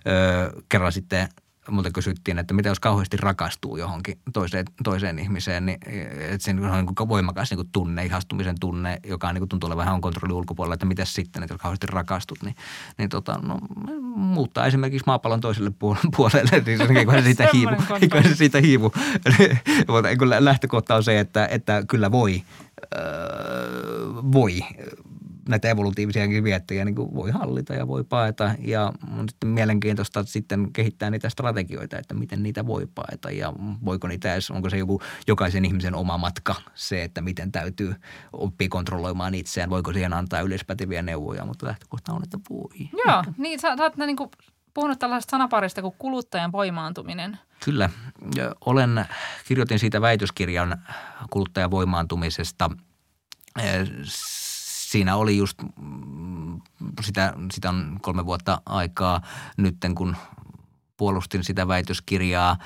Ö, 0.07 0.63
kerran 0.69 0.93
sitten– 0.93 1.29
multa 1.71 1.91
kysyttiin, 1.91 2.39
että 2.39 2.55
mitä 2.55 2.69
jos 2.69 2.81
kauheasti 2.81 3.17
rakastuu 3.17 3.77
johonkin 3.77 4.19
toiseen, 4.33 4.65
toiseen 4.85 5.19
ihmiseen, 5.19 5.67
niin 5.67 5.79
että 6.19 6.45
se 6.45 6.51
on 6.51 6.57
niin 6.57 6.95
kuin 6.97 7.09
voimakas 7.09 7.51
niin 7.51 7.59
kuin 7.59 7.69
tunne, 7.73 8.05
ihastumisen 8.05 8.61
tunne, 8.61 9.01
joka 9.07 9.33
niin 9.33 9.41
kuin 9.41 9.49
tuntuu 9.49 9.67
olevan 9.67 9.87
vähän 9.87 10.01
kontrolli 10.01 10.35
ulkopuolella, 10.35 10.75
että 10.75 10.87
mitä 10.87 11.05
sitten, 11.05 11.43
että 11.43 11.55
jos 11.55 11.61
kauheasti 11.61 11.87
rakastut, 11.87 12.39
niin, 12.43 12.55
niin 12.99 13.09
tota, 13.09 13.41
no, 13.43 13.59
muuttaa 14.17 14.67
esimerkiksi 14.67 15.07
maapallon 15.07 15.41
toiselle 15.41 15.71
puolelle, 16.17 16.63
niin 16.67 16.79
se, 16.79 17.23
siitä 17.23 17.49
hiivu. 17.53 17.71
se 18.23 18.35
siitä 18.35 18.61
hiivu. 18.61 18.93
Mutta 19.89 20.45
lähtökohta 20.45 20.95
on 20.95 21.05
se, 21.05 21.21
että, 21.21 21.47
että 21.47 21.83
kyllä 21.89 22.13
voi, 22.13 22.43
öö, 22.95 24.07
voi 24.33 24.61
näitä 25.49 25.69
evolutiivisia 25.69 26.29
viettejä 26.45 26.85
niin 26.85 26.95
kuin 26.95 27.15
voi 27.15 27.31
hallita 27.31 27.75
ja 27.75 27.89
voi 27.89 28.05
paeta 28.05 28.55
ja 28.59 28.93
on 29.19 29.29
sitten 29.29 29.51
mielenkiintoista 29.51 30.25
sitten 30.25 30.73
kehittää 30.73 31.11
niitä 31.11 31.29
strategioita, 31.29 31.99
että 31.99 32.15
miten 32.15 32.43
niitä 32.43 32.67
voi 32.67 32.87
paeta 32.95 33.31
ja 33.31 33.53
voiko 33.85 34.09
niitä 34.09 34.33
edes, 34.33 34.51
onko 34.51 34.71
se 34.71 34.79
joku 34.79 35.01
jokaisen 35.27 35.65
ihmisen 35.65 35.95
oma 35.95 36.19
matka 36.19 36.55
se, 36.75 37.05
että 37.05 37.21
miten 37.21 37.53
täytyy 37.53 37.95
oppia 38.33 38.69
kontrolloimaan 38.69 39.35
itseään, 39.35 39.71
voiko 39.71 39.93
siihen 39.93 40.13
antaa 40.13 40.41
yleispäteviä 40.41 41.03
neuvoja, 41.03 41.45
mutta 41.45 41.67
lähtökohta 41.67 42.13
on, 42.13 42.23
että 42.23 42.39
voi. 42.51 42.89
Joo, 43.07 43.25
niin 43.39 43.61
sä, 43.61 43.77
sä 43.77 43.83
oot 43.83 43.97
niin 43.97 44.17
kuin 44.17 44.31
puhunut 44.75 44.99
tällaisesta 44.99 45.31
sanaparista 45.31 45.83
kuin 45.83 45.95
kuluttajan 45.99 46.53
voimaantuminen. 46.53 47.39
Kyllä. 47.65 47.91
Olen, 48.67 49.05
kirjoitin 49.49 49.79
siitä 49.79 50.01
väitöskirjan 50.01 50.83
kuluttajan 51.31 51.71
voimaantumisesta 51.71 52.71
siinä 54.97 55.17
oli 55.17 55.37
just, 55.37 55.63
mm, 55.81 56.61
sitä, 57.01 57.35
sitä 57.53 57.69
on 57.69 57.99
kolme 58.03 58.27
vuotta 58.27 58.63
aikaa 58.67 59.21
nytten, 59.57 59.95
kun 59.95 60.17
puolustin 60.97 61.45
sitä 61.45 61.69
väitöskirjaa. 61.69 62.57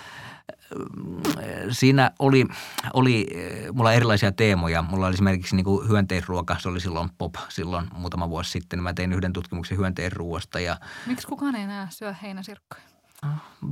Siinä 1.71 2.11
oli, 2.19 2.47
oli 2.93 3.27
mulla 3.73 3.93
erilaisia 3.93 4.33
teemoja. 4.33 4.83
Mulla 4.83 5.07
oli 5.07 5.15
esimerkiksi 5.15 5.57
niin 5.57 5.65
kuin 5.65 5.89
hyönteisruoka, 5.89 6.57
se 6.59 6.69
oli 6.69 6.81
silloin 6.81 7.11
pop 7.19 7.35
silloin 7.49 7.87
muutama 7.93 8.31
vuosi 8.31 8.51
sitten. 8.51 8.83
Mä 8.83 8.95
tein 8.95 9.13
yhden 9.13 9.33
tutkimuksen 9.33 9.79
hyönteisruoasta. 9.79 10.61
Ja 10.61 10.77
Miksi 11.07 11.27
kukaan 11.27 11.55
ei 11.55 11.63
enää 11.63 11.89
syö 11.91 12.15
heinäsirkkoja? 12.23 12.83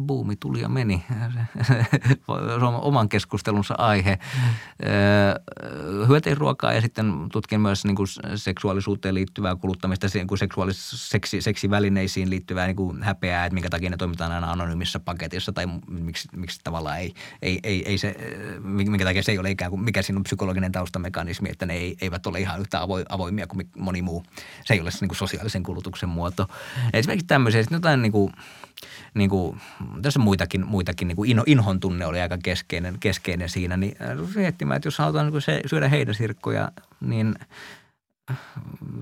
Buumi 0.06 0.37
tuli 0.37 0.61
ja 0.61 0.68
meni. 0.68 1.04
Oman 2.80 3.08
keskustelunsa 3.08 3.74
aihe. 3.78 4.18
Hyöteisruokaa 6.08 6.72
ja 6.72 6.80
sitten 6.80 7.12
tutkin 7.32 7.61
myös 7.61 7.84
niin 7.84 7.96
kuin 7.96 8.06
seksuaalisuuteen 8.34 9.14
liittyvää 9.14 9.56
kuluttamista, 9.56 10.06
niin 10.14 10.26
kuin 10.26 10.38
seksuaalis- 10.38 11.08
seksi, 11.08 11.40
seksivälineisiin 11.40 12.30
liittyvää 12.30 12.66
niin 12.66 12.76
kuin 12.76 13.02
häpeää, 13.02 13.46
että 13.46 13.54
minkä 13.54 13.70
takia 13.70 13.90
ne 13.90 13.96
toimitaan 13.96 14.32
aina 14.32 14.52
anonyymissa 14.52 15.00
paketissa 15.00 15.52
tai 15.52 15.66
miksi, 15.88 16.28
miksi 16.37 16.61
tavallaan 16.64 16.98
ei, 16.98 17.14
ei, 17.42 17.61
ei, 17.62 17.88
ei 17.88 17.98
se, 17.98 18.16
minkä 18.62 19.04
takia 19.04 19.22
se 19.22 19.32
ei 19.32 19.38
ole 19.38 19.50
ikään 19.50 19.70
kuin, 19.70 19.84
mikä 19.84 20.02
siinä 20.02 20.18
on 20.18 20.24
psykologinen 20.24 20.72
taustamekanismi, 20.72 21.48
että 21.50 21.66
ne 21.66 21.74
ei, 21.74 21.96
eivät 22.00 22.26
ole 22.26 22.40
ihan 22.40 22.61
yhtä 22.61 22.80
avoimia 23.08 23.46
kuin 23.46 23.70
moni 23.78 24.02
muu. 24.02 24.24
Se 24.64 24.74
ei 24.74 24.80
ole 24.80 24.90
se 24.90 24.98
niin 25.00 25.08
kuin 25.08 25.18
sosiaalisen 25.18 25.62
kulutuksen 25.62 26.08
muoto. 26.08 26.46
Esimerkiksi 26.92 27.26
tämmöisiä, 27.26 27.62
jotain 27.70 28.02
niin 28.02 28.12
kuin, 28.12 28.32
niin 29.14 29.30
kuin, 29.30 29.60
tässä 30.02 30.18
muitakin, 30.20 30.66
muitakin 30.66 31.08
niin 31.08 31.16
kuin 31.16 31.30
inho, 31.30 31.44
inhon 31.46 31.80
tunne 31.80 32.06
oli 32.06 32.20
aika 32.20 32.38
keskeinen, 32.42 32.96
keskeinen 33.00 33.48
siinä, 33.48 33.76
niin 33.76 33.96
äh, 34.02 34.34
miettimään, 34.34 34.76
että 34.76 34.86
jos 34.86 34.98
halutaan 34.98 35.32
niin 35.32 35.42
se, 35.42 35.60
syödä 35.66 35.88
heinäsirkkoja, 35.88 36.72
niin 37.00 37.34
äh, 38.30 38.38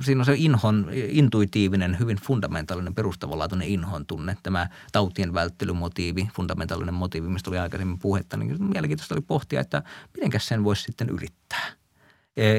siinä 0.00 0.20
on 0.20 0.24
se 0.24 0.34
inhon, 0.36 0.90
intuitiivinen, 1.08 1.98
hyvin 1.98 2.16
fundamentaalinen, 2.16 2.94
perustavanlaatuinen 2.94 3.68
inhon 3.68 4.06
tunne. 4.06 4.36
Tämä 4.42 4.68
tautien 4.92 5.34
välttelymotiivi, 5.34 6.28
fundamentaalinen 6.34 6.94
motiivi, 6.94 7.28
mistä 7.28 7.50
oli 7.50 7.58
aikaisemmin 7.58 7.98
puhetta, 7.98 8.36
niin 8.36 8.64
mielenkiintoista 8.64 9.14
oli 9.14 9.22
pohtia, 9.22 9.60
että 9.60 9.82
mitenkäs 10.14 10.48
sen 10.48 10.64
voisi 10.64 10.82
sitten 10.82 11.08
yrittää. 11.08 11.66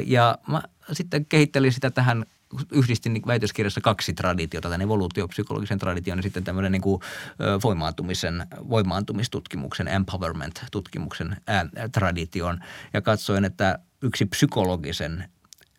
Ja 0.05 0.37
mä 0.47 0.61
sitten 0.91 1.25
kehittelin 1.25 1.73
sitä 1.73 1.91
tähän 1.91 2.25
yhdistin 2.71 3.13
niin 3.13 3.27
väitöskirjassa 3.27 3.81
kaksi 3.81 4.13
traditiota, 4.13 4.69
tämän 4.69 4.81
evoluutiopsykologisen 4.81 5.79
tradition 5.79 6.17
ja 6.17 6.21
sitten 6.21 6.43
tämmöinen 6.43 6.71
niin 6.71 6.81
kuin 6.81 7.01
voimaantumisen, 7.63 8.47
voimaantumistutkimuksen, 8.69 9.87
empowerment-tutkimuksen 9.87 11.37
ää, 11.47 11.65
tradition. 11.91 12.59
Ja 12.93 13.01
katsoin, 13.01 13.45
että 13.45 13.79
yksi 14.01 14.25
psykologisen 14.25 15.29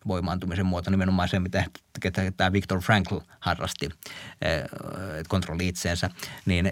voimaantumisen 0.07 0.65
muoto, 0.65 0.91
nimenomaan 0.91 1.29
se, 1.29 1.39
mitä 1.39 1.65
tämä 2.37 2.53
Viktor 2.53 2.81
Frankl 2.81 3.17
harrasti, 3.39 3.89
kontrolli 5.27 5.67
itseensä, 5.67 6.09
niin 6.45 6.71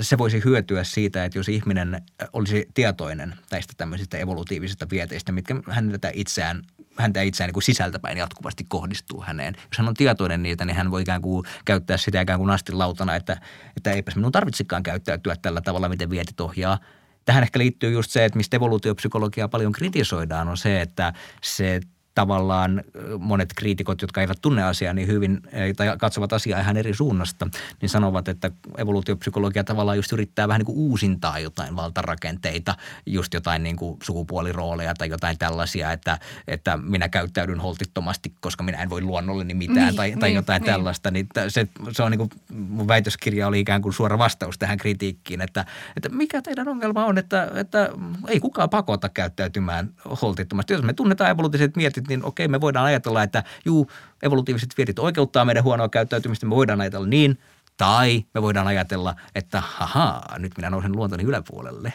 se 0.00 0.18
voisi 0.18 0.42
hyötyä 0.44 0.84
siitä, 0.84 1.24
että 1.24 1.38
jos 1.38 1.48
ihminen 1.48 2.02
olisi 2.32 2.66
tietoinen 2.74 3.34
näistä 3.50 3.72
tämmöisistä 3.76 4.18
evolutiivisista 4.18 4.86
vieteistä, 4.90 5.32
mitkä 5.32 5.54
hän 5.68 5.90
tätä 5.90 6.10
itseään 6.14 6.62
häntä 6.96 7.22
itseään 7.22 7.48
niin 7.48 7.54
kuin 7.54 7.62
sisältäpäin 7.62 8.18
jatkuvasti 8.18 8.64
kohdistuu 8.68 9.22
häneen. 9.26 9.54
Jos 9.56 9.78
hän 9.78 9.88
on 9.88 9.94
tietoinen 9.94 10.42
niitä, 10.42 10.64
niin 10.64 10.76
hän 10.76 10.90
voi 10.90 11.02
ikään 11.02 11.22
kuin 11.22 11.46
käyttää 11.64 11.96
sitä 11.96 12.20
ikään 12.20 12.38
kuin 12.38 12.50
lautana, 12.72 13.16
että, 13.16 13.40
että 13.76 13.92
eipäs 13.92 14.16
minun 14.16 14.32
tarvitsekaan 14.32 14.82
käyttäytyä 14.82 15.36
tällä 15.42 15.60
tavalla, 15.60 15.88
miten 15.88 16.10
vietit 16.10 16.40
ohjaa. 16.40 16.78
Tähän 17.24 17.42
ehkä 17.42 17.58
liittyy 17.58 17.92
just 17.92 18.10
se, 18.10 18.24
että 18.24 18.36
mistä 18.36 18.56
evoluutiopsykologiaa 18.56 19.48
paljon 19.48 19.72
kritisoidaan, 19.72 20.48
on 20.48 20.56
se, 20.56 20.80
että 20.80 21.12
se 21.42 21.80
tavallaan 22.14 22.82
monet 23.18 23.52
kriitikot, 23.56 24.02
jotka 24.02 24.20
eivät 24.20 24.38
tunne 24.42 24.62
asiaa 24.62 24.94
niin 24.94 25.08
hyvin 25.08 25.40
tai 25.76 25.96
katsovat 25.98 26.32
asiaa 26.32 26.60
ihan 26.60 26.76
eri 26.76 26.94
suunnasta, 26.94 27.48
niin 27.80 27.88
sanovat, 27.88 28.28
että 28.28 28.50
evoluutiopsykologia 28.78 29.64
tavallaan 29.64 29.98
just 29.98 30.12
yrittää 30.12 30.48
vähän 30.48 30.58
niin 30.58 30.66
kuin 30.66 30.78
uusintaa 30.78 31.38
jotain 31.38 31.76
valtarakenteita, 31.76 32.74
just 33.06 33.34
jotain 33.34 33.62
niin 33.62 33.76
kuin 33.76 33.98
sukupuolirooleja 34.02 34.94
tai 34.94 35.08
jotain 35.08 35.38
tällaisia, 35.38 35.92
että, 35.92 36.18
että 36.48 36.76
minä 36.76 37.08
käyttäydyn 37.08 37.60
holtittomasti, 37.60 38.34
koska 38.40 38.64
minä 38.64 38.82
en 38.82 38.90
voi 38.90 39.00
luonnolleni 39.00 39.54
mitään 39.54 39.86
niin, 39.86 39.96
tai, 39.96 40.12
tai 40.20 40.28
niin, 40.28 40.36
jotain 40.36 40.60
niin. 40.60 40.72
tällaista. 40.72 41.10
Niin 41.10 41.28
se, 41.48 41.68
se 41.92 42.02
on 42.02 42.10
niin 42.10 42.18
kuin, 42.18 42.30
mun 42.52 42.88
väitöskirja 42.88 43.46
oli 43.46 43.60
ikään 43.60 43.82
kuin 43.82 43.92
suora 43.92 44.18
vastaus 44.18 44.58
tähän 44.58 44.78
kritiikkiin, 44.78 45.40
että, 45.40 45.64
että 45.96 46.08
mikä 46.08 46.42
teidän 46.42 46.68
ongelma 46.68 47.04
on, 47.04 47.18
että, 47.18 47.50
että 47.54 47.90
ei 48.28 48.40
kukaan 48.40 48.70
pakota 48.70 49.08
käyttäytymään 49.08 49.90
holtittomasti. 50.22 50.72
Jos 50.72 50.82
me 50.82 50.92
tunnetaan 50.92 51.30
evoluutiset 51.30 51.76
mietit, 51.76 52.01
vietit, 52.08 52.22
niin 52.22 52.24
okei, 52.24 52.48
me 52.48 52.60
voidaan 52.60 52.86
ajatella, 52.86 53.22
että 53.22 53.44
juu, 53.64 53.90
evolutiiviset 54.22 54.74
vietit 54.76 54.98
oikeuttaa 54.98 55.44
meidän 55.44 55.64
huonoa 55.64 55.88
käyttäytymistä, 55.88 56.46
me 56.46 56.56
voidaan 56.56 56.80
ajatella 56.80 57.06
niin, 57.06 57.38
tai 57.76 58.24
me 58.34 58.42
voidaan 58.42 58.66
ajatella, 58.66 59.14
että 59.34 59.62
haha, 59.66 60.22
nyt 60.38 60.52
minä 60.56 60.70
nousen 60.70 60.96
luontoni 60.96 61.24
yläpuolelle. 61.24 61.92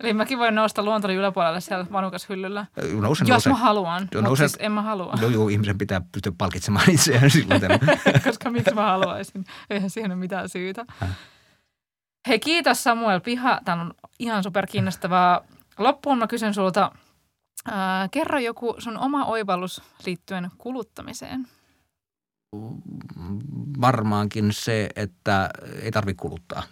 Eli 0.00 0.12
mäkin 0.12 0.38
voin 0.38 0.54
nousta 0.54 0.82
luontoni 0.82 1.14
yläpuolelle 1.14 1.60
siellä 1.60 1.86
vanukashyllyllä. 1.92 2.66
Nousen, 2.76 3.26
Jos 3.26 3.28
nousen. 3.28 3.52
mä 3.52 3.58
haluan, 3.58 4.08
Joo, 4.12 4.22
mutta 4.22 4.36
siis 4.36 4.56
en 4.60 4.72
mä 4.72 4.82
halua. 4.82 5.14
Joo, 5.20 5.30
joo, 5.30 5.48
ihmisen 5.48 5.78
pitää 5.78 6.00
pystyä 6.12 6.32
palkitsemaan 6.38 6.90
itseään 6.90 7.30
silloin. 7.40 7.60
Koska 8.24 8.50
miksi 8.50 8.74
mä 8.74 8.82
haluaisin? 8.82 9.44
Eihän 9.70 9.90
siihen 9.90 10.10
ole 10.10 10.18
mitään 10.18 10.48
syytä. 10.48 10.86
Hei, 12.28 12.38
kiitos 12.38 12.82
Samuel 12.82 13.20
Piha. 13.20 13.60
Tämä 13.64 13.82
on 13.82 13.94
ihan 14.18 14.42
super 14.42 14.66
kiinnostavaa. 14.66 15.40
Loppuun 15.78 16.18
mä 16.18 16.26
kysyn 16.26 16.54
sulta– 16.54 16.90
Kerro 18.10 18.38
joku 18.38 18.74
sun 18.78 18.98
oma 18.98 19.24
oivallus 19.24 19.82
liittyen 20.06 20.50
kuluttamiseen. 20.58 21.48
Varmaankin 23.80 24.52
se, 24.52 24.88
että 24.96 25.50
ei 25.82 25.90
tarvitse 25.90 26.20
kuluttaa. 26.20 26.62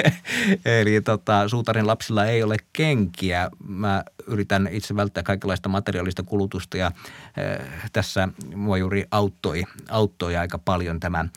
Eli 0.80 1.00
tota, 1.00 1.48
suutarin 1.48 1.86
lapsilla 1.86 2.24
ei 2.24 2.42
ole 2.42 2.56
kenkiä. 2.72 3.50
Mä 3.68 4.04
yritän 4.26 4.68
itse 4.70 4.96
välttää 4.96 5.22
kaikenlaista 5.22 5.68
materiaalista 5.68 6.22
kulutusta 6.22 6.76
ja 6.76 6.86
äh, 6.86 7.90
tässä 7.92 8.28
mua 8.54 8.78
juuri 8.78 9.04
auttoi, 9.10 9.64
auttoi 9.88 10.36
aika 10.36 10.58
paljon 10.58 11.00
tämä, 11.00 11.20
äh, 11.20 11.28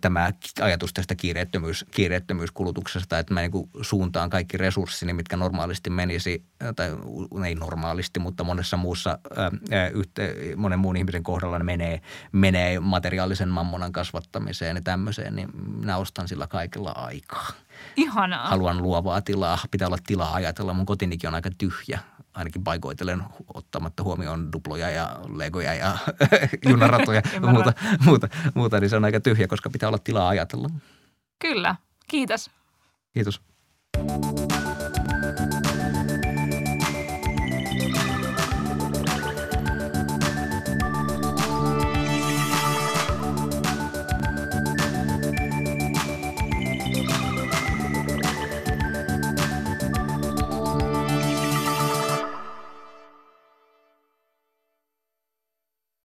tämä 0.00 0.30
ajatus 0.60 0.92
tästä 0.92 1.14
kiireettömyys, 1.14 1.86
kiireettömyyskulutuksesta, 1.90 3.18
että 3.18 3.34
mä 3.34 3.40
niin 3.40 3.70
suuntaan 3.82 4.30
kaikki 4.30 4.56
resurssini, 4.56 5.12
mitkä 5.12 5.36
normaalisti 5.36 5.90
menisi, 5.90 6.44
tai 6.76 6.90
ei 7.46 7.54
normaalisti, 7.54 8.20
mutta 8.20 8.44
monessa 8.44 8.76
muussa, 8.76 9.18
äh, 9.38 9.92
yhte, 9.92 10.34
monen 10.56 10.78
muun 10.78 10.96
ihmisen 10.96 11.22
kohdalla 11.22 11.58
ne 11.58 11.64
menee, 11.64 12.00
menee 12.32 12.73
materiaalisen 12.80 13.48
mammonan 13.48 13.92
kasvattamiseen 13.92 14.76
ja 14.76 14.82
tämmöiseen, 14.82 15.36
niin 15.36 15.48
minä 15.80 15.96
ostan 15.96 16.28
sillä 16.28 16.46
kaikella 16.46 16.90
aikaa. 16.90 17.48
Ihanaa. 17.96 18.48
Haluan 18.48 18.82
luovaa 18.82 19.20
tilaa, 19.20 19.58
pitää 19.70 19.88
olla 19.88 19.98
tilaa 20.06 20.34
ajatella. 20.34 20.74
Mun 20.74 20.86
kotinikin 20.86 21.28
on 21.28 21.34
aika 21.34 21.50
tyhjä, 21.58 21.98
ainakin 22.34 22.64
paikoitellen 22.64 23.22
ottamatta 23.54 24.02
huomioon 24.02 24.52
duploja 24.52 24.90
ja 24.90 25.20
legoja 25.34 25.74
ja 25.74 25.98
junaratoja 26.68 27.22
ja 27.34 27.40
muuta, 27.40 27.72
muuta, 28.04 28.28
muuta, 28.54 28.80
niin 28.80 28.90
se 28.90 28.96
on 28.96 29.04
aika 29.04 29.20
tyhjä, 29.20 29.48
koska 29.48 29.70
pitää 29.70 29.88
olla 29.88 29.98
tilaa 29.98 30.28
ajatella. 30.28 30.68
Kyllä. 31.38 31.76
Kiitos. 32.08 32.50
Kiitos. 33.14 33.40